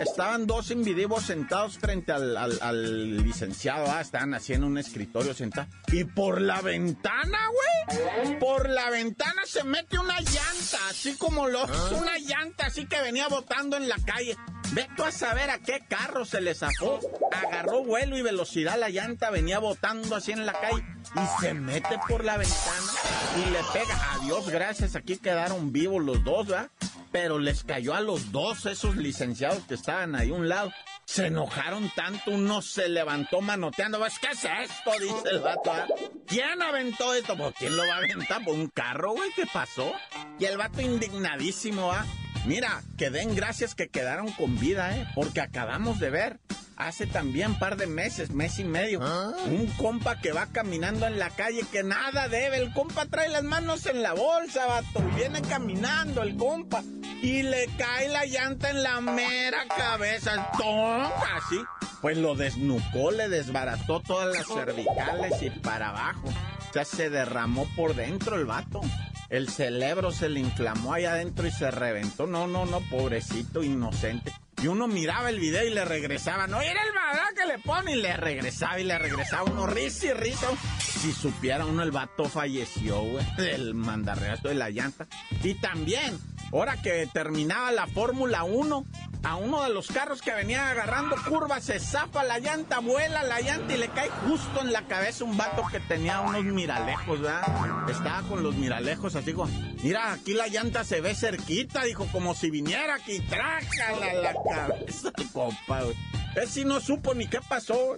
Estaban 0.00 0.46
dos 0.46 0.70
individuos 0.70 1.24
sentados 1.24 1.78
frente 1.78 2.12
al, 2.12 2.36
al- 2.36 2.58
al 2.62 3.16
licenciado, 3.18 3.86
ah, 3.90 4.00
estaban 4.00 4.34
haciendo 4.34 4.66
un 4.66 4.78
escritorio 4.78 5.34
sentado. 5.34 5.68
Y 5.88 6.04
por 6.04 6.40
la 6.40 6.60
ventana, 6.60 7.38
güey, 7.48 8.38
por 8.38 8.68
la 8.68 8.90
ventana 8.90 9.42
se 9.46 9.64
mete 9.64 9.98
una 9.98 10.20
llanta, 10.20 10.78
así 10.90 11.14
como 11.16 11.48
los, 11.48 11.68
una 11.92 12.18
llanta 12.18 12.66
así 12.66 12.86
que 12.86 13.00
venía 13.00 13.28
botando 13.28 13.76
en 13.76 13.88
la 13.88 13.96
calle. 14.04 14.36
Ve 14.72 14.88
tú 14.96 15.04
a 15.04 15.12
saber 15.12 15.50
a 15.50 15.58
qué 15.58 15.80
carro 15.86 16.24
se 16.24 16.40
le 16.40 16.54
zafó. 16.54 16.98
Agarró 17.30 17.84
vuelo 17.84 18.16
y 18.16 18.22
velocidad 18.22 18.78
la 18.78 18.88
llanta, 18.88 19.28
venía 19.30 19.58
botando 19.58 20.16
así 20.16 20.32
en 20.32 20.46
la 20.46 20.52
calle 20.54 20.82
y 21.14 21.42
se 21.42 21.52
mete 21.52 21.98
por 22.08 22.24
la 22.24 22.38
ventana 22.38 22.92
y 23.36 23.50
le 23.50 23.58
pega. 23.72 24.12
Adiós, 24.14 24.48
gracias, 24.48 24.96
aquí 24.96 25.18
quedaron 25.18 25.72
vivos 25.72 26.02
los 26.02 26.24
dos, 26.24 26.46
¿verdad? 26.46 26.70
Pero 27.12 27.38
les 27.38 27.62
cayó 27.62 27.94
a 27.94 28.00
los 28.00 28.32
dos 28.32 28.66
esos 28.66 28.96
licenciados 28.96 29.62
que 29.68 29.74
estaban 29.74 30.14
ahí 30.14 30.30
a 30.30 30.34
un 30.34 30.48
lado. 30.48 30.72
Se 31.04 31.26
enojaron 31.26 31.90
tanto, 31.94 32.30
uno 32.30 32.62
se 32.62 32.88
levantó 32.88 33.40
manoteando. 33.40 33.98
Pues, 33.98 34.18
¿Qué 34.18 34.28
es 34.28 34.44
esto? 34.44 34.92
Dice 34.98 35.28
el 35.30 35.40
vato. 35.40 35.72
¿ah? 35.72 35.86
¿Quién 36.26 36.62
aventó 36.62 37.12
esto? 37.12 37.36
Pues, 37.36 37.54
¿quién 37.58 37.76
lo 37.76 37.86
va 37.86 37.94
a 37.94 37.98
aventar? 37.98 38.42
Pues, 38.44 38.56
un 38.56 38.68
carro, 38.68 39.12
güey, 39.12 39.30
¿qué 39.36 39.44
pasó? 39.46 39.92
Y 40.38 40.46
el 40.46 40.56
vato 40.56 40.80
indignadísimo, 40.80 41.92
¿ah? 41.92 42.06
Mira, 42.46 42.82
que 42.98 43.10
den 43.10 43.36
gracias 43.36 43.74
que 43.74 43.88
quedaron 43.88 44.32
con 44.32 44.58
vida, 44.58 44.96
¿eh? 44.96 45.06
Porque 45.14 45.40
acabamos 45.40 46.00
de 46.00 46.10
ver 46.10 46.40
hace 46.86 47.06
también 47.06 47.58
par 47.58 47.76
de 47.76 47.86
meses, 47.86 48.30
mes 48.30 48.58
y 48.58 48.64
medio, 48.64 49.00
un 49.46 49.66
compa 49.76 50.20
que 50.20 50.32
va 50.32 50.46
caminando 50.46 51.06
en 51.06 51.18
la 51.18 51.30
calle 51.30 51.64
que 51.70 51.82
nada 51.82 52.28
debe. 52.28 52.56
El 52.58 52.72
compa 52.72 53.06
trae 53.06 53.28
las 53.28 53.42
manos 53.42 53.86
en 53.86 54.02
la 54.02 54.12
bolsa, 54.12 54.66
vato. 54.66 55.02
Viene 55.16 55.42
caminando 55.42 56.22
el 56.22 56.36
compa 56.36 56.82
y 57.22 57.42
le 57.42 57.66
cae 57.78 58.08
la 58.08 58.26
llanta 58.26 58.70
en 58.70 58.82
la 58.82 59.00
mera 59.00 59.66
cabeza. 59.68 60.50
¡Toma! 60.58 61.10
Así. 61.36 61.60
Pues 62.00 62.16
lo 62.16 62.34
desnucó, 62.34 63.12
le 63.12 63.28
desbarató 63.28 64.00
todas 64.00 64.34
las 64.34 64.46
cervicales 64.46 65.40
y 65.40 65.50
para 65.50 65.90
abajo. 65.90 66.28
O 66.28 66.72
sea, 66.72 66.84
se 66.84 67.10
derramó 67.10 67.68
por 67.76 67.94
dentro 67.94 68.36
el 68.36 68.44
vato. 68.44 68.80
El 69.28 69.48
cerebro 69.48 70.10
se 70.10 70.28
le 70.28 70.40
inflamó 70.40 70.92
ahí 70.94 71.04
adentro 71.04 71.46
y 71.46 71.52
se 71.52 71.70
reventó. 71.70 72.26
No, 72.26 72.46
no, 72.46 72.66
no, 72.66 72.80
pobrecito, 72.90 73.62
inocente. 73.62 74.32
Y 74.62 74.68
uno 74.68 74.86
miraba 74.86 75.28
el 75.28 75.40
video 75.40 75.66
y 75.66 75.70
le 75.70 75.84
regresaba. 75.84 76.46
No, 76.46 76.60
era 76.60 76.80
el 76.82 76.92
verdad 76.92 77.28
que 77.36 77.46
le 77.46 77.58
pone 77.58 77.92
y 77.92 78.00
le 78.00 78.16
regresaba 78.16 78.78
y 78.78 78.84
le 78.84 78.96
regresaba. 78.96 79.50
Uno 79.50 79.66
risa 79.66 80.06
y 80.06 80.12
risa. 80.12 80.46
Si 80.78 81.12
supiera 81.12 81.66
uno, 81.66 81.82
el 81.82 81.90
vato 81.90 82.26
falleció, 82.26 83.00
güey. 83.00 83.26
El 83.38 83.74
mandarreazo 83.74 84.48
de 84.48 84.54
la 84.54 84.70
llanta. 84.70 85.08
Y 85.42 85.54
también, 85.54 86.16
ahora 86.52 86.80
que 86.80 87.08
terminaba 87.12 87.72
la 87.72 87.88
Fórmula 87.88 88.44
1, 88.44 88.86
a 89.24 89.36
uno 89.36 89.62
de 89.62 89.70
los 89.70 89.88
carros 89.88 90.20
que 90.20 90.32
venía 90.32 90.70
agarrando 90.70 91.16
curvas 91.28 91.64
se 91.64 91.78
zapa 91.78 92.24
la 92.24 92.38
llanta, 92.38 92.80
vuela 92.80 93.22
la 93.22 93.40
llanta 93.40 93.74
y 93.74 93.78
le 93.78 93.88
cae 93.88 94.10
justo 94.26 94.60
en 94.60 94.72
la 94.72 94.86
cabeza 94.86 95.24
un 95.24 95.36
vato 95.36 95.62
que 95.70 95.80
tenía 95.80 96.20
unos 96.20 96.44
miralejos, 96.44 97.20
¿verdad? 97.20 97.88
Estaba 97.88 98.22
con 98.22 98.42
los 98.42 98.54
miralejos 98.56 99.14
así 99.14 99.32
como, 99.32 99.50
mira, 99.82 100.12
aquí 100.12 100.34
la 100.34 100.48
llanta 100.48 100.84
se 100.84 101.00
ve 101.00 101.14
cerquita, 101.14 101.84
dijo, 101.84 102.06
como 102.10 102.34
si 102.34 102.50
viniera 102.50 102.96
aquí, 102.96 103.20
trájala 103.20 104.12
la 104.14 104.34
cabeza 104.54 105.12
compa, 105.32 105.82
güey. 105.82 105.96
Ese 106.36 106.46
sí 106.46 106.64
no 106.64 106.80
supo 106.80 107.14
ni 107.14 107.26
qué 107.26 107.40
pasó. 107.48 107.96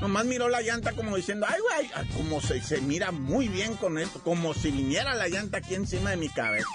Nomás 0.00 0.24
miró 0.24 0.48
la 0.48 0.62
llanta 0.62 0.92
como 0.92 1.16
diciendo, 1.16 1.46
ay, 1.48 1.60
güey, 1.60 1.90
ay, 1.94 2.08
como 2.16 2.40
se, 2.40 2.60
se 2.60 2.80
mira 2.80 3.12
muy 3.12 3.46
bien 3.48 3.76
con 3.76 3.98
esto, 3.98 4.20
como 4.22 4.52
si 4.52 4.70
viniera 4.70 5.14
la 5.14 5.28
llanta 5.28 5.58
aquí 5.58 5.74
encima 5.74 6.10
de 6.10 6.16
mi 6.16 6.28
cabeza. 6.28 6.66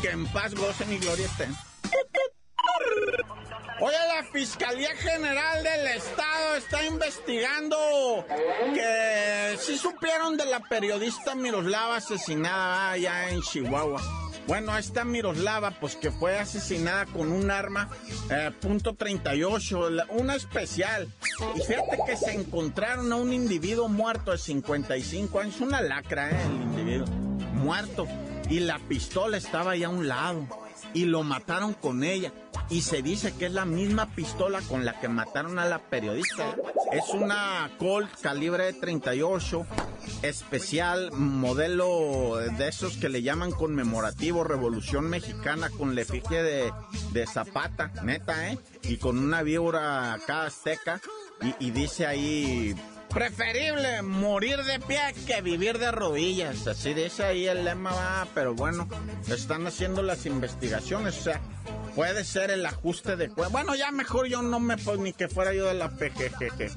Que 0.00 0.10
en 0.10 0.26
paz 0.26 0.54
goce 0.54 0.86
mi 0.86 0.98
gloria 0.98 1.26
esté. 1.26 1.48
Oye, 3.84 3.96
la 4.14 4.22
Fiscalía 4.30 4.94
General 4.96 5.62
del 5.64 5.86
Estado 5.88 6.54
está 6.56 6.84
investigando 6.84 7.76
que 8.74 9.56
sí 9.58 9.76
supieron 9.76 10.36
de 10.36 10.46
la 10.46 10.60
periodista 10.60 11.34
Miroslava 11.34 11.96
asesinada 11.96 12.92
allá 12.92 13.30
en 13.30 13.42
Chihuahua. 13.42 14.00
Bueno, 14.46 14.76
esta 14.78 15.04
Miroslava, 15.04 15.72
pues 15.80 15.96
que 15.96 16.12
fue 16.12 16.38
asesinada 16.38 17.06
con 17.06 17.32
un 17.32 17.50
arma 17.50 17.88
eh, 18.30 18.52
punto 18.60 18.94
38, 18.94 19.90
la- 19.90 20.06
una 20.10 20.36
especial. 20.36 21.08
Y 21.56 21.60
fíjate 21.62 21.98
que 22.06 22.16
se 22.16 22.32
encontraron 22.34 23.12
a 23.12 23.16
un 23.16 23.32
individuo 23.32 23.88
muerto 23.88 24.30
de 24.30 24.38
55 24.38 25.40
años, 25.40 25.60
una 25.60 25.80
lacra, 25.80 26.30
eh, 26.30 26.36
el 26.46 26.52
individuo, 26.62 27.06
muerto. 27.54 28.06
Y 28.48 28.60
la 28.60 28.78
pistola 28.78 29.36
estaba 29.38 29.72
ahí 29.72 29.82
a 29.82 29.88
un 29.88 30.06
lado. 30.06 30.46
Y 30.94 31.04
lo 31.06 31.22
mataron 31.22 31.72
con 31.74 32.04
ella. 32.04 32.32
Y 32.68 32.82
se 32.82 33.02
dice 33.02 33.34
que 33.34 33.46
es 33.46 33.52
la 33.52 33.64
misma 33.64 34.06
pistola 34.14 34.60
con 34.62 34.84
la 34.84 34.98
que 34.98 35.08
mataron 35.08 35.58
a 35.58 35.66
la 35.66 35.78
periodista. 35.78 36.56
Es 36.92 37.10
una 37.12 37.70
Colt 37.78 38.10
calibre 38.20 38.72
38 38.72 39.66
especial, 40.22 41.10
modelo 41.12 42.36
de 42.36 42.68
esos 42.68 42.96
que 42.96 43.08
le 43.08 43.22
llaman 43.22 43.52
conmemorativo 43.52 44.44
Revolución 44.44 45.08
Mexicana 45.08 45.70
con 45.70 45.94
la 45.94 46.02
efigie 46.02 46.42
de, 46.42 47.26
Zapata, 47.26 47.92
neta, 48.02 48.50
¿eh? 48.50 48.58
Y 48.82 48.96
con 48.96 49.18
una 49.18 49.42
víbora 49.42 50.14
acá 50.14 50.46
azteca. 50.46 51.00
Y, 51.40 51.66
y 51.66 51.70
dice 51.72 52.06
ahí, 52.06 52.74
preferible 53.12 54.02
morir 54.02 54.62
de 54.64 54.80
pie 54.80 55.00
que 55.26 55.42
vivir 55.42 55.78
de 55.78 55.90
rodillas. 55.90 56.66
Así 56.66 56.94
dice 56.94 57.24
ahí 57.24 57.46
el 57.46 57.64
lema, 57.64 57.92
va, 57.92 58.26
pero 58.34 58.54
bueno, 58.54 58.88
están 59.28 59.66
haciendo 59.66 60.02
las 60.02 60.24
investigaciones, 60.26 61.18
o 61.18 61.22
sea, 61.22 61.40
puede 61.94 62.24
ser 62.24 62.50
el 62.50 62.64
ajuste 62.66 63.16
de 63.16 63.28
Bueno, 63.28 63.74
ya 63.74 63.90
mejor 63.90 64.26
yo 64.26 64.42
no 64.42 64.60
me 64.60 64.76
pues 64.76 64.98
ni 64.98 65.12
que 65.12 65.28
fuera 65.28 65.52
yo 65.52 65.66
de 65.66 65.74
la 65.74 65.90
PGG. 65.90 66.74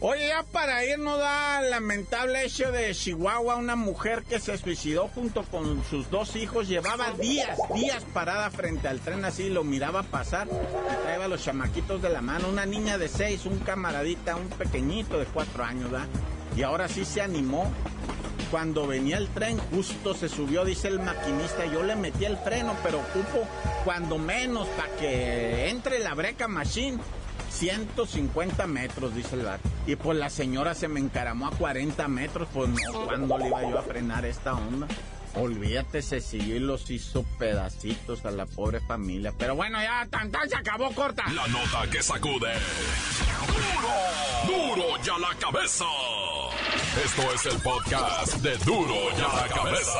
Oye, 0.00 0.28
ya 0.28 0.42
para 0.42 0.84
irnos 0.84 1.16
da 1.16 1.60
lamentable 1.60 2.44
hecho 2.44 2.72
de 2.72 2.92
Chihuahua, 2.92 3.54
una 3.54 3.76
mujer 3.76 4.24
que 4.24 4.40
se 4.40 4.58
suicidó 4.58 5.06
junto 5.06 5.44
con 5.44 5.84
sus 5.84 6.10
dos 6.10 6.34
hijos, 6.34 6.66
llevaba 6.66 7.12
días, 7.12 7.56
días 7.72 8.04
parada 8.12 8.50
frente 8.50 8.88
al 8.88 8.98
tren 8.98 9.24
así, 9.24 9.48
lo 9.48 9.62
miraba 9.62 10.02
pasar 10.02 10.48
y 10.48 11.02
traía 11.04 11.28
los 11.28 11.44
chamaquitos 11.44 12.02
de 12.02 12.08
la 12.08 12.20
mano, 12.20 12.48
una 12.48 12.66
niña 12.66 12.98
de 12.98 13.06
seis, 13.08 13.46
un 13.46 13.60
camaradita, 13.60 14.34
un 14.34 14.48
pequeñito 14.48 15.20
de 15.20 15.26
cuatro 15.26 15.62
años, 15.62 15.92
¿verdad? 15.92 16.08
Y 16.56 16.62
ahora 16.62 16.88
sí 16.88 17.04
se 17.04 17.22
animó. 17.22 17.72
Cuando 18.52 18.86
venía 18.86 19.16
el 19.16 19.28
tren, 19.28 19.58
justo 19.74 20.12
se 20.12 20.28
subió, 20.28 20.66
dice 20.66 20.88
el 20.88 21.00
maquinista, 21.00 21.64
yo 21.64 21.82
le 21.82 21.96
metí 21.96 22.26
el 22.26 22.36
freno, 22.36 22.76
pero 22.82 22.98
ocupo 22.98 23.48
cuando 23.82 24.18
menos 24.18 24.68
para 24.68 24.94
que 24.96 25.70
entre 25.70 25.98
la 26.00 26.12
breca 26.12 26.48
machine. 26.48 26.98
150 27.50 28.66
metros, 28.66 29.14
dice 29.14 29.36
el 29.36 29.44
vato. 29.46 29.66
Y 29.86 29.96
pues 29.96 30.18
la 30.18 30.28
señora 30.28 30.74
se 30.74 30.86
me 30.86 31.00
encaramó 31.00 31.46
a 31.46 31.50
40 31.52 32.06
metros, 32.08 32.46
pues 32.52 32.68
no, 32.68 33.06
¿cuándo 33.06 33.38
le 33.38 33.48
iba 33.48 33.62
yo 33.62 33.78
a 33.78 33.82
frenar 33.82 34.26
esta 34.26 34.52
onda? 34.52 34.86
Olvídate, 35.34 36.02
se 36.02 36.20
siguió 36.20 36.56
y 36.56 36.60
los 36.60 36.90
hizo 36.90 37.24
pedacitos 37.38 38.26
a 38.26 38.30
la 38.32 38.44
pobre 38.44 38.80
familia. 38.80 39.32
Pero 39.38 39.56
bueno, 39.56 39.80
ya 39.80 40.06
tan 40.10 40.30
tan 40.30 40.46
se 40.50 40.56
acabó 40.56 40.92
corta. 40.92 41.24
La 41.32 41.46
nota 41.46 41.90
que 41.90 42.02
sacude. 42.02 42.52
¡Duro! 44.46 44.76
¡Duro 44.76 45.02
ya 45.02 45.16
la 45.18 45.34
cabeza! 45.38 45.86
Esto 46.94 47.22
es 47.32 47.46
el 47.46 47.58
podcast 47.62 48.34
de 48.42 48.54
Duro 48.58 48.94
ya 49.16 49.26
la 49.28 49.48
cabeza. 49.48 49.98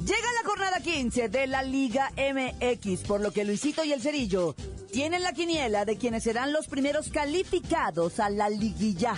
Llega 0.00 0.32
la 0.42 0.48
jornada 0.48 0.80
15 0.80 1.28
de 1.28 1.46
la 1.46 1.62
Liga 1.62 2.10
MX, 2.16 3.02
por 3.06 3.20
lo 3.20 3.30
que 3.30 3.44
Luisito 3.44 3.84
y 3.84 3.92
el 3.92 4.02
Cerillo 4.02 4.56
tienen 4.92 5.22
la 5.22 5.32
quiniela 5.32 5.84
de 5.84 5.96
quienes 5.96 6.24
serán 6.24 6.52
los 6.52 6.66
primeros 6.66 7.08
calificados 7.10 8.18
a 8.18 8.28
la 8.30 8.50
liguilla. 8.50 9.14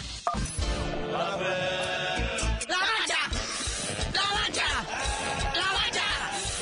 ¡La 1.11 1.37
mancha! 1.38 3.18
¡La 4.12 4.24
mancha! 4.35 4.68
¡La 5.55 5.72
mancha! 5.72 6.05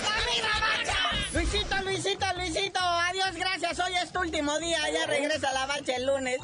¡Arriba 0.06 0.48
mancha! 0.60 0.98
Luisito, 1.32 1.82
Luisito, 1.82 2.26
Luisito, 2.36 2.80
adiós, 2.80 3.34
gracias. 3.34 3.80
Hoy 3.80 3.92
es 4.00 4.12
tu 4.12 4.20
último 4.20 4.56
día, 4.60 4.78
ya 4.92 5.06
regresa 5.06 5.52
la 5.52 5.66
mancha 5.66 5.96
el 5.96 6.06
lunes. 6.06 6.38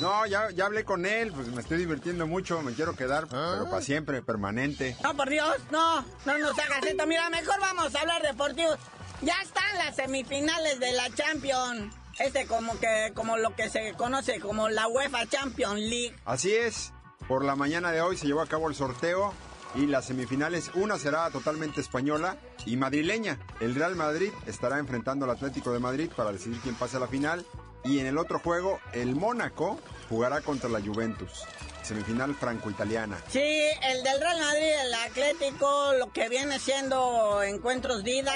No, 0.00 0.26
ya, 0.26 0.50
ya 0.50 0.66
hablé 0.66 0.84
con 0.84 1.06
él, 1.06 1.32
pues 1.32 1.48
me 1.48 1.60
estoy 1.60 1.78
divirtiendo 1.78 2.26
mucho, 2.26 2.62
me 2.62 2.72
quiero 2.72 2.94
quedar, 2.94 3.26
pero 3.26 3.68
para 3.68 3.82
siempre, 3.82 4.22
permanente. 4.22 4.96
No, 5.02 5.16
por 5.16 5.28
Dios, 5.28 5.56
no, 5.72 6.04
no 6.24 6.38
nos 6.38 6.56
hagas 6.58 6.84
esto. 6.84 7.06
Mira, 7.06 7.28
mejor 7.30 7.58
vamos 7.60 7.94
a 7.94 8.00
hablar 8.00 8.22
deportivos. 8.22 8.78
Ya 9.22 9.34
están 9.42 9.76
las 9.78 9.96
semifinales 9.96 10.78
de 10.78 10.92
la 10.92 11.10
Champions. 11.10 11.92
Este 12.20 12.46
como 12.46 12.78
que, 12.78 13.12
como 13.14 13.36
lo 13.36 13.54
que 13.54 13.68
se 13.68 13.94
conoce 13.94 14.40
como 14.40 14.68
la 14.68 14.86
UEFA 14.88 15.26
Champions 15.26 15.80
League. 15.80 16.16
Así 16.24 16.52
es, 16.52 16.92
por 17.26 17.44
la 17.44 17.56
mañana 17.56 17.90
de 17.90 18.00
hoy 18.00 18.16
se 18.16 18.26
llevó 18.26 18.40
a 18.40 18.46
cabo 18.46 18.68
el 18.68 18.74
sorteo 18.74 19.32
y 19.74 19.86
las 19.86 20.06
semifinales, 20.06 20.70
una 20.74 20.98
será 20.98 21.30
totalmente 21.30 21.80
española 21.80 22.36
y 22.66 22.76
madrileña. 22.76 23.38
El 23.60 23.74
Real 23.74 23.96
Madrid 23.96 24.30
estará 24.46 24.78
enfrentando 24.78 25.24
al 25.24 25.32
Atlético 25.32 25.72
de 25.72 25.78
Madrid 25.78 26.10
para 26.16 26.32
decidir 26.32 26.60
quién 26.60 26.74
pasa 26.74 26.96
a 26.96 27.00
la 27.00 27.08
final 27.08 27.44
y 27.84 28.00
en 28.00 28.06
el 28.06 28.18
otro 28.18 28.38
juego 28.38 28.80
el 28.92 29.14
Mónaco 29.14 29.78
jugará 30.08 30.40
contra 30.40 30.68
la 30.68 30.80
Juventus. 30.80 31.44
semifinal 31.82 32.34
franco-italiana. 32.34 33.16
Sí, 33.30 33.40
el 33.40 34.02
del 34.02 34.20
Real 34.20 34.38
Madrid, 34.38 34.70
el 34.84 34.92
Atlético, 34.94 35.94
lo 35.98 36.12
que 36.12 36.28
viene 36.28 36.58
siendo 36.58 37.42
encuentros 37.42 38.04
de 38.04 38.16
ida 38.16 38.34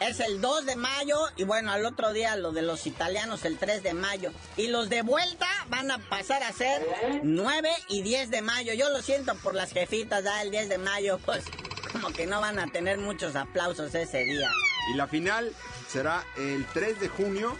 es 0.00 0.20
el 0.20 0.42
2 0.42 0.66
de 0.66 0.76
mayo 0.76 1.16
y 1.36 1.44
bueno, 1.44 1.72
al 1.72 1.86
otro 1.86 2.12
día 2.12 2.36
lo 2.36 2.52
de 2.52 2.60
los 2.60 2.86
italianos 2.86 3.46
el 3.46 3.56
3 3.56 3.82
de 3.82 3.94
mayo. 3.94 4.32
Y 4.58 4.66
los 4.66 4.90
de 4.90 5.00
vuelta 5.00 5.46
van 5.70 5.90
a 5.90 5.98
pasar 6.10 6.42
a 6.42 6.52
ser 6.52 6.86
9 7.22 7.70
y 7.88 8.02
10 8.02 8.30
de 8.30 8.42
mayo. 8.42 8.74
Yo 8.74 8.90
lo 8.90 9.00
siento 9.00 9.34
por 9.36 9.54
las 9.54 9.72
jefitas, 9.72 10.22
ya 10.22 10.42
el 10.42 10.50
10 10.50 10.68
de 10.68 10.76
mayo, 10.76 11.18
pues 11.24 11.44
como 11.92 12.08
que 12.12 12.26
no 12.26 12.42
van 12.42 12.58
a 12.58 12.66
tener 12.66 12.98
muchos 12.98 13.34
aplausos 13.34 13.94
ese 13.94 14.24
día. 14.24 14.50
Y 14.92 14.96
la 14.98 15.06
final 15.06 15.54
será 15.88 16.22
el 16.36 16.66
3 16.66 17.00
de 17.00 17.08
junio 17.08 17.56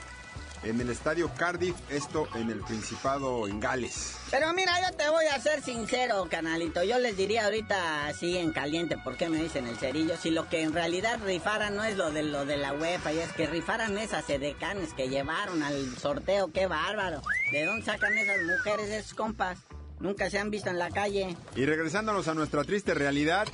en 0.62 0.81
el 0.81 0.90
estadio 0.90 1.31
Cardiff, 1.37 1.75
esto 1.90 2.29
en 2.35 2.51
el 2.51 2.61
Principado 2.61 3.49
en 3.49 3.61
Gales. 3.61 4.16
Pero 4.31 4.53
mira, 4.53 4.73
yo 4.83 4.96
te 4.96 5.09
voy 5.09 5.27
a 5.27 5.40
ser 5.40 5.62
sincero, 5.62 6.27
canalito. 6.31 6.83
Yo 6.83 6.99
les 6.99 7.16
diría 7.16 7.44
ahorita 7.44 8.07
así 8.07 8.37
en 8.37 8.53
caliente, 8.53 8.99
¿por 8.99 9.16
qué 9.16 9.29
me 9.29 9.42
dicen 9.42 9.66
el 9.66 9.77
cerillo? 9.77 10.16
Si 10.16 10.31
lo 10.31 10.49
que 10.49 10.62
en 10.62 10.73
realidad 10.73 11.18
rifaran 11.25 11.77
no 11.77 11.85
es 11.85 11.96
lo 11.96 12.11
de 12.11 12.23
lo 12.23 12.44
de 12.44 12.57
la 12.57 12.73
UEFA, 12.73 13.12
y 13.12 13.18
es 13.18 13.33
que 13.33 13.46
rifaran 13.46 13.96
esas 13.99 14.29
edecanes 14.29 14.92
que 14.94 15.09
llevaron 15.09 15.62
al 15.62 15.96
sorteo, 15.96 16.53
qué 16.53 16.66
bárbaro. 16.66 17.23
¿De 17.53 17.64
dónde 17.64 17.85
sacan 17.85 18.16
esas 18.16 18.38
mujeres, 18.42 18.90
esos 18.90 19.14
compas? 19.14 19.59
Nunca 19.99 20.31
se 20.31 20.38
han 20.38 20.51
visto 20.51 20.70
en 20.70 20.79
la 20.79 20.90
calle. 20.90 21.37
Y 21.57 21.66
regresándonos 21.66 22.29
a 22.29 22.35
nuestra 22.35 22.64
triste 22.64 22.94
realidad, 22.94 23.46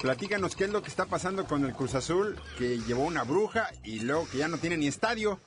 platícanos 0.00 0.54
qué 0.54 0.64
es 0.64 0.70
lo 0.70 0.82
que 0.82 0.90
está 0.90 1.06
pasando 1.06 1.46
con 1.46 1.64
el 1.64 1.72
Cruz 1.72 1.94
Azul, 1.94 2.38
que 2.58 2.78
llevó 2.80 3.04
una 3.04 3.24
bruja 3.24 3.70
y 3.82 4.00
luego 4.00 4.28
que 4.28 4.38
ya 4.38 4.48
no 4.48 4.58
tiene 4.58 4.76
ni 4.76 4.86
estadio. 4.86 5.40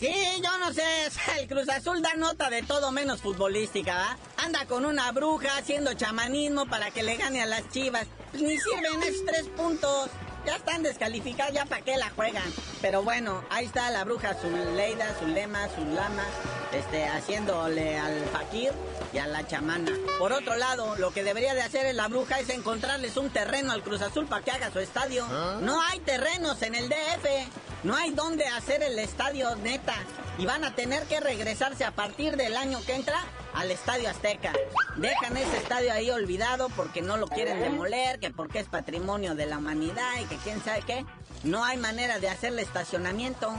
Sí, 0.00 0.14
yo 0.42 0.56
no 0.56 0.72
sé, 0.72 0.82
el 1.38 1.46
Cruz 1.46 1.68
Azul 1.68 2.00
da 2.00 2.14
nota 2.14 2.48
de 2.48 2.62
todo 2.62 2.90
menos 2.90 3.20
futbolística, 3.20 3.94
¿va? 3.94 4.16
Anda 4.38 4.64
con 4.64 4.86
una 4.86 5.12
bruja 5.12 5.58
haciendo 5.58 5.92
chamanismo 5.92 6.64
para 6.64 6.90
que 6.90 7.02
le 7.02 7.18
gane 7.18 7.42
a 7.42 7.46
las 7.46 7.68
chivas. 7.68 8.06
Pues 8.30 8.42
ni 8.42 8.56
sirven 8.56 9.02
esos 9.02 9.26
tres 9.26 9.46
puntos. 9.54 10.08
Ya 10.46 10.56
están 10.56 10.82
descalificados, 10.82 11.52
ya 11.52 11.66
para 11.66 11.82
qué 11.82 11.98
la 11.98 12.08
juegan. 12.08 12.50
Pero 12.80 13.02
bueno, 13.02 13.44
ahí 13.50 13.66
está 13.66 13.90
la 13.90 14.04
bruja 14.04 14.32
Zuleida, 14.32 15.14
Zulema, 15.18 15.68
Zulama, 15.68 16.24
este, 16.72 17.04
haciéndole 17.06 17.98
al 17.98 18.24
fakir 18.32 18.72
y 19.12 19.18
a 19.18 19.26
la 19.26 19.46
chamana. 19.46 19.92
Por 20.18 20.32
otro 20.32 20.56
lado, 20.56 20.96
lo 20.96 21.12
que 21.12 21.24
debería 21.24 21.52
de 21.52 21.60
hacer 21.60 21.94
la 21.94 22.08
bruja 22.08 22.40
es 22.40 22.48
encontrarles 22.48 23.18
un 23.18 23.28
terreno 23.28 23.72
al 23.72 23.82
Cruz 23.82 24.00
Azul 24.00 24.26
para 24.28 24.42
que 24.42 24.50
haga 24.50 24.72
su 24.72 24.78
estadio. 24.78 25.26
No 25.60 25.82
hay 25.82 26.00
terrenos 26.00 26.62
en 26.62 26.74
el 26.74 26.88
DF. 26.88 27.69
No 27.82 27.96
hay 27.96 28.10
dónde 28.10 28.46
hacer 28.46 28.82
el 28.82 28.98
estadio 28.98 29.54
neta. 29.56 29.94
Y 30.38 30.46
van 30.46 30.64
a 30.64 30.74
tener 30.74 31.04
que 31.04 31.20
regresarse 31.20 31.84
a 31.84 31.90
partir 31.90 32.36
del 32.36 32.56
año 32.56 32.80
que 32.86 32.94
entra 32.94 33.18
al 33.54 33.70
Estadio 33.70 34.08
Azteca. 34.08 34.52
Dejan 34.96 35.36
ese 35.36 35.56
estadio 35.58 35.92
ahí 35.92 36.10
olvidado 36.10 36.68
porque 36.70 37.02
no 37.02 37.16
lo 37.16 37.26
quieren 37.26 37.60
demoler, 37.60 38.20
que 38.20 38.30
porque 38.30 38.60
es 38.60 38.68
patrimonio 38.68 39.34
de 39.34 39.46
la 39.46 39.58
humanidad 39.58 40.20
y 40.20 40.24
que 40.24 40.36
quién 40.36 40.62
sabe 40.62 40.82
qué. 40.86 41.04
No 41.42 41.64
hay 41.64 41.76
manera 41.76 42.18
de 42.18 42.28
hacerle 42.28 42.62
estacionamiento. 42.62 43.52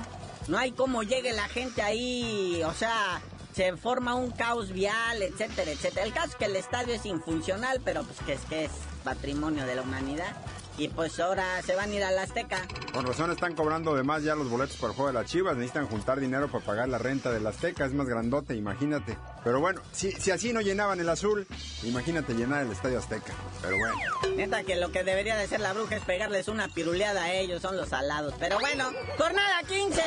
No 0.47 0.57
hay 0.57 0.71
cómo 0.71 1.03
llegue 1.03 1.33
la 1.33 1.47
gente 1.47 1.81
ahí, 1.83 2.61
o 2.63 2.73
sea, 2.73 3.21
se 3.53 3.75
forma 3.77 4.15
un 4.15 4.31
caos 4.31 4.71
vial, 4.71 5.21
etcétera, 5.21 5.71
etcétera. 5.71 6.05
El 6.05 6.13
caso 6.13 6.29
es 6.29 6.35
que 6.35 6.45
el 6.45 6.55
estadio 6.55 6.95
es 6.95 7.05
infuncional, 7.05 7.79
pero 7.83 8.03
pues 8.03 8.19
que 8.25 8.33
es 8.33 8.41
que 8.45 8.65
es 8.65 8.71
patrimonio 9.03 9.65
de 9.65 9.75
la 9.75 9.83
humanidad. 9.83 10.35
Y 10.77 10.87
pues 10.87 11.19
ahora 11.19 11.61
se 11.61 11.75
van 11.75 11.91
a 11.91 11.93
ir 11.93 12.03
a 12.03 12.11
la 12.11 12.23
Azteca. 12.23 12.59
Con 12.93 13.05
razón 13.05 13.31
están 13.31 13.55
cobrando 13.55 13.95
de 13.95 14.03
más 14.03 14.23
ya 14.23 14.35
los 14.35 14.49
boletos 14.49 14.77
para 14.77 14.91
el 14.91 14.95
juego 14.95 15.07
de 15.07 15.13
las 15.13 15.29
Chivas. 15.29 15.55
Necesitan 15.55 15.87
juntar 15.87 16.19
dinero 16.19 16.49
para 16.49 16.63
pagar 16.63 16.89
la 16.89 16.97
renta 16.97 17.31
de 17.31 17.39
la 17.39 17.49
Azteca. 17.49 17.85
Es 17.85 17.93
más 17.93 18.07
grandote, 18.07 18.55
imagínate. 18.55 19.17
Pero 19.43 19.59
bueno, 19.59 19.81
si, 19.91 20.11
si 20.11 20.31
así 20.31 20.53
no 20.53 20.61
llenaban 20.61 20.99
el 20.99 21.09
azul, 21.09 21.47
imagínate 21.83 22.33
llenar 22.33 22.63
el 22.63 22.71
Estadio 22.71 22.99
Azteca. 22.99 23.33
Pero 23.61 23.77
bueno. 23.77 23.95
Neta 24.35 24.63
que 24.63 24.75
lo 24.75 24.91
que 24.91 25.03
debería 25.03 25.35
de 25.35 25.43
hacer 25.43 25.59
la 25.59 25.73
bruja 25.73 25.97
es 25.97 26.03
pegarles 26.03 26.47
una 26.47 26.67
piruleada 26.67 27.23
a 27.23 27.33
ellos, 27.33 27.61
son 27.61 27.77
los 27.77 27.89
salados. 27.89 28.33
Pero 28.39 28.59
bueno, 28.59 28.91
jornada 29.17 29.61
15 29.67 30.01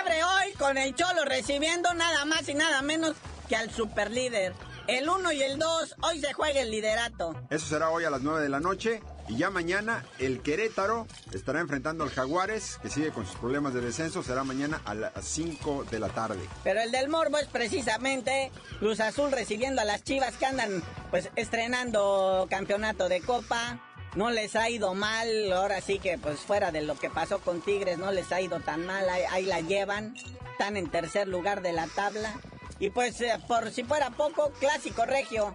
abre 0.00 0.24
hoy 0.24 0.52
con 0.58 0.76
el 0.76 0.94
Cholo 0.94 1.24
recibiendo 1.24 1.94
nada 1.94 2.24
más 2.24 2.48
y 2.48 2.54
nada 2.54 2.82
menos 2.82 3.14
que 3.48 3.56
al 3.56 3.70
superlíder. 3.70 4.52
El 4.86 5.08
1 5.08 5.32
y 5.32 5.42
el 5.42 5.58
2, 5.58 5.96
hoy 6.02 6.20
se 6.20 6.32
juega 6.32 6.60
el 6.60 6.70
liderato. 6.70 7.34
Eso 7.50 7.66
será 7.66 7.90
hoy 7.90 8.04
a 8.04 8.10
las 8.10 8.22
9 8.22 8.40
de 8.40 8.48
la 8.48 8.58
noche. 8.58 9.02
Y 9.28 9.36
ya 9.36 9.50
mañana 9.50 10.04
el 10.18 10.40
Querétaro 10.40 11.06
estará 11.32 11.60
enfrentando 11.60 12.04
al 12.04 12.10
Jaguares, 12.10 12.78
que 12.82 12.88
sigue 12.88 13.10
con 13.10 13.26
sus 13.26 13.36
problemas 13.36 13.74
de 13.74 13.82
descenso. 13.82 14.22
Será 14.22 14.42
mañana 14.42 14.80
a 14.86 14.94
las 14.94 15.12
5 15.22 15.84
de 15.90 15.98
la 16.00 16.08
tarde. 16.08 16.40
Pero 16.64 16.80
el 16.80 16.90
del 16.90 17.08
Morbo 17.08 17.36
es 17.36 17.46
precisamente 17.46 18.50
Cruz 18.78 19.00
Azul 19.00 19.30
recibiendo 19.30 19.82
a 19.82 19.84
las 19.84 20.02
Chivas 20.02 20.36
que 20.36 20.46
andan 20.46 20.82
pues 21.10 21.30
estrenando 21.36 22.46
campeonato 22.48 23.08
de 23.10 23.20
Copa. 23.20 23.80
No 24.16 24.30
les 24.30 24.56
ha 24.56 24.70
ido 24.70 24.94
mal, 24.94 25.52
ahora 25.52 25.82
sí 25.82 25.98
que 25.98 26.16
pues 26.16 26.40
fuera 26.40 26.72
de 26.72 26.80
lo 26.80 26.98
que 26.98 27.10
pasó 27.10 27.40
con 27.40 27.60
Tigres 27.60 27.98
no 27.98 28.10
les 28.10 28.32
ha 28.32 28.40
ido 28.40 28.58
tan 28.60 28.86
mal, 28.86 29.06
ahí, 29.30 29.44
la 29.44 29.60
llevan, 29.60 30.16
están 30.50 30.78
en 30.78 30.90
tercer 30.90 31.28
lugar 31.28 31.60
de 31.60 31.72
la 31.72 31.86
tabla. 31.88 32.32
Y 32.80 32.88
pues 32.90 33.20
eh, 33.20 33.38
por 33.46 33.70
si 33.70 33.84
fuera 33.84 34.10
poco, 34.10 34.50
clásico 34.58 35.04
regio. 35.04 35.54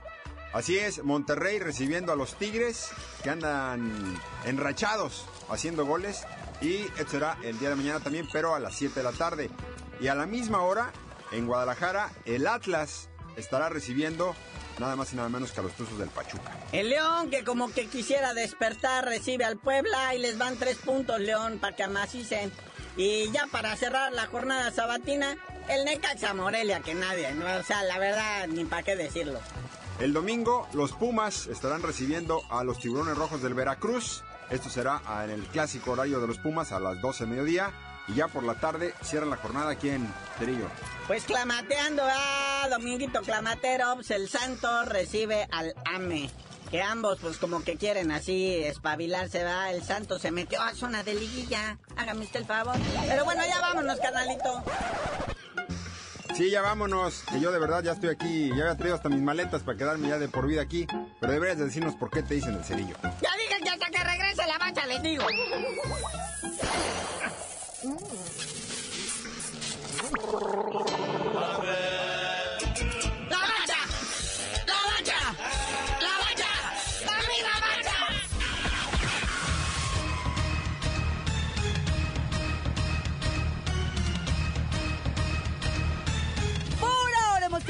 Así 0.54 0.78
es, 0.78 1.04
Monterrey 1.04 1.58
recibiendo 1.58 2.14
a 2.14 2.16
los 2.16 2.36
Tigres 2.36 2.90
que 3.24 3.32
andan 3.32 4.20
enrachados 4.46 5.26
haciendo 5.50 5.86
goles. 5.86 6.22
Y 6.62 6.82
esto 6.98 7.12
será 7.12 7.38
el 7.44 7.58
día 7.58 7.70
de 7.70 7.76
mañana 7.76 8.00
también, 8.00 8.28
pero 8.32 8.54
a 8.54 8.60
las 8.60 8.76
7 8.76 8.94
de 9.00 9.04
la 9.04 9.12
tarde. 9.12 9.50
Y 10.00 10.08
a 10.08 10.16
la 10.16 10.28
misma 10.28 10.62
hora, 10.62 10.94
en 11.32 11.48
Guadalajara, 11.48 12.12
el 12.26 12.46
Atlas 12.46 13.10
estará 13.36 13.70
recibiendo 13.70 14.36
nada 14.80 14.96
más 14.96 15.12
y 15.14 15.16
nada 15.16 15.30
menos 15.30 15.52
que 15.52 15.60
a 15.60 15.64
los 15.64 15.74
Tuzos 15.74 15.98
del 15.98 16.10
Pachuca. 16.10 16.52
El 16.72 16.90
León, 16.90 17.32
que 17.32 17.44
como 17.44 17.72
que 17.72 17.88
quisiera 17.88 18.34
despertar, 18.36 19.06
recibe 19.06 19.46
al 19.46 19.58
Puebla 19.58 20.14
y 20.14 20.20
les 20.20 20.38
van 20.38 20.58
tres 20.58 20.78
puntos, 20.78 21.20
León, 21.20 21.58
para 21.60 21.76
que 21.76 21.84
amacicen. 21.84 22.52
Y 22.96 23.32
ya 23.32 23.48
para 23.48 23.76
cerrar 23.76 24.14
la 24.14 24.28
jornada 24.28 24.72
sabatina, 24.72 25.36
el 25.68 25.84
Necaxa 25.86 26.36
Morelia, 26.36 26.82
que 26.82 26.94
nadie, 26.94 27.34
¿no? 27.34 27.46
o 27.46 27.64
sea, 27.64 27.82
la 27.84 27.98
verdad, 27.98 28.48
ni 28.48 28.66
para 28.66 28.84
qué 28.84 28.96
decirlo. 28.96 29.40
El 30.00 30.12
domingo, 30.12 30.68
los 30.74 30.92
Pumas 30.92 31.48
estarán 31.48 31.84
recibiendo 31.84 32.42
a 32.50 32.64
los 32.64 32.80
Tiburones 32.80 33.18
Rojos 33.18 33.42
del 33.42 33.54
Veracruz. 33.54 34.24
Esto 34.50 34.70
será 34.70 35.02
en 35.24 35.30
el 35.30 35.44
clásico 35.44 35.92
horario 35.92 36.20
de 36.20 36.28
los 36.28 36.40
Pumas 36.40 36.72
a 36.72 36.80
las 36.80 37.00
12 37.00 37.26
de 37.26 37.30
mediodía. 37.30 37.72
Y 38.08 38.16
ya 38.16 38.28
por 38.28 38.44
la 38.44 38.56
tarde 38.56 38.94
cierran 39.02 39.30
la 39.30 39.38
jornada 39.38 39.72
aquí 39.72 39.90
en 39.90 40.12
Cerillo. 40.38 40.68
Pues 41.08 41.24
clamateando 41.24 42.04
a 42.04 42.68
Dominguito 42.70 43.22
Clamatero, 43.22 43.96
pues 43.96 44.12
el 44.12 44.28
Santo 44.28 44.84
recibe 44.84 45.48
al 45.52 45.74
AME. 45.86 46.30
Que 46.70 46.82
ambos, 46.82 47.20
pues 47.22 47.38
como 47.38 47.64
que 47.64 47.78
quieren 47.78 48.12
así 48.12 48.56
espabilarse, 48.56 49.44
va. 49.44 49.72
El 49.72 49.84
Santo 49.84 50.20
se 50.20 50.32
metió 50.32 50.62
a 50.62 50.74
zona 50.74 51.04
de 51.04 51.14
liguilla. 51.14 51.78
Hágame 51.96 52.26
usted 52.26 52.42
el 52.42 52.46
favor. 52.46 52.76
Pero 53.08 53.24
bueno, 53.26 53.44
ya 53.48 53.62
vámonos, 53.62 54.00
canalito. 54.00 54.64
Sí, 56.34 56.50
ya 56.50 56.62
vámonos, 56.62 57.24
que 57.32 57.40
yo 57.40 57.52
de 57.52 57.60
verdad 57.60 57.84
ya 57.84 57.92
estoy 57.92 58.10
aquí, 58.10 58.50
ya 58.50 58.64
había 58.64 58.76
traído 58.76 58.96
hasta 58.96 59.08
mis 59.08 59.22
maletas 59.22 59.62
para 59.62 59.78
quedarme 59.78 60.08
ya 60.08 60.18
de 60.18 60.28
por 60.28 60.48
vida 60.48 60.64
aquí, 60.64 60.88
pero 61.20 61.32
deberías 61.32 61.60
de 61.60 61.66
decirnos 61.66 61.94
por 61.96 62.10
qué 62.10 62.24
te 62.24 62.34
dicen 62.34 62.56
el 62.56 62.64
cerillo. 62.64 62.96
Ya 63.04 63.30
dije 63.38 63.62
que 63.64 63.70
hasta 63.70 63.86
que 63.92 64.04
regrese 64.04 64.48
la 64.48 64.58
mancha 64.58 64.86
les 64.88 65.04
digo. 65.04 65.24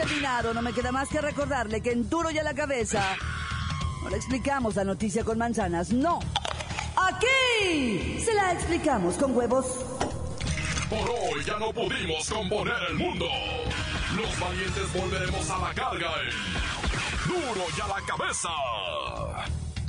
Terminado. 0.04 0.54
No 0.54 0.62
me 0.62 0.74
queda 0.74 0.92
más 0.92 1.10
que 1.10 1.22
recordarle 1.22 1.82
que 1.82 1.92
en 1.92 2.10
duro 2.10 2.30
y 2.32 2.38
a 2.38 2.44
la 2.44 2.54
cabeza 2.54 3.16
no 4.04 4.10
le 4.10 4.18
explicamos 4.18 4.76
la 4.76 4.84
noticia 4.84 5.24
con 5.24 5.38
manzanas, 5.38 5.92
no. 5.92 6.20
Aquí 6.96 8.20
se 8.24 8.34
la 8.34 8.52
explicamos 8.54 9.16
con 9.16 9.36
huevos. 9.36 9.66
Por 10.90 11.10
hoy 11.10 11.44
ya 11.46 11.58
no 11.58 11.72
pudimos 11.72 12.30
componer 12.30 12.76
el 12.90 12.96
mundo. 12.96 13.26
Los 14.16 14.40
valientes 14.40 14.94
volveremos 14.94 15.50
a 15.50 15.58
la 15.58 15.74
carga 15.74 16.12
en 16.22 17.34
Duro 17.34 17.66
y 17.76 17.82
a 17.82 17.88
la 17.88 18.06
cabeza. 18.06 18.50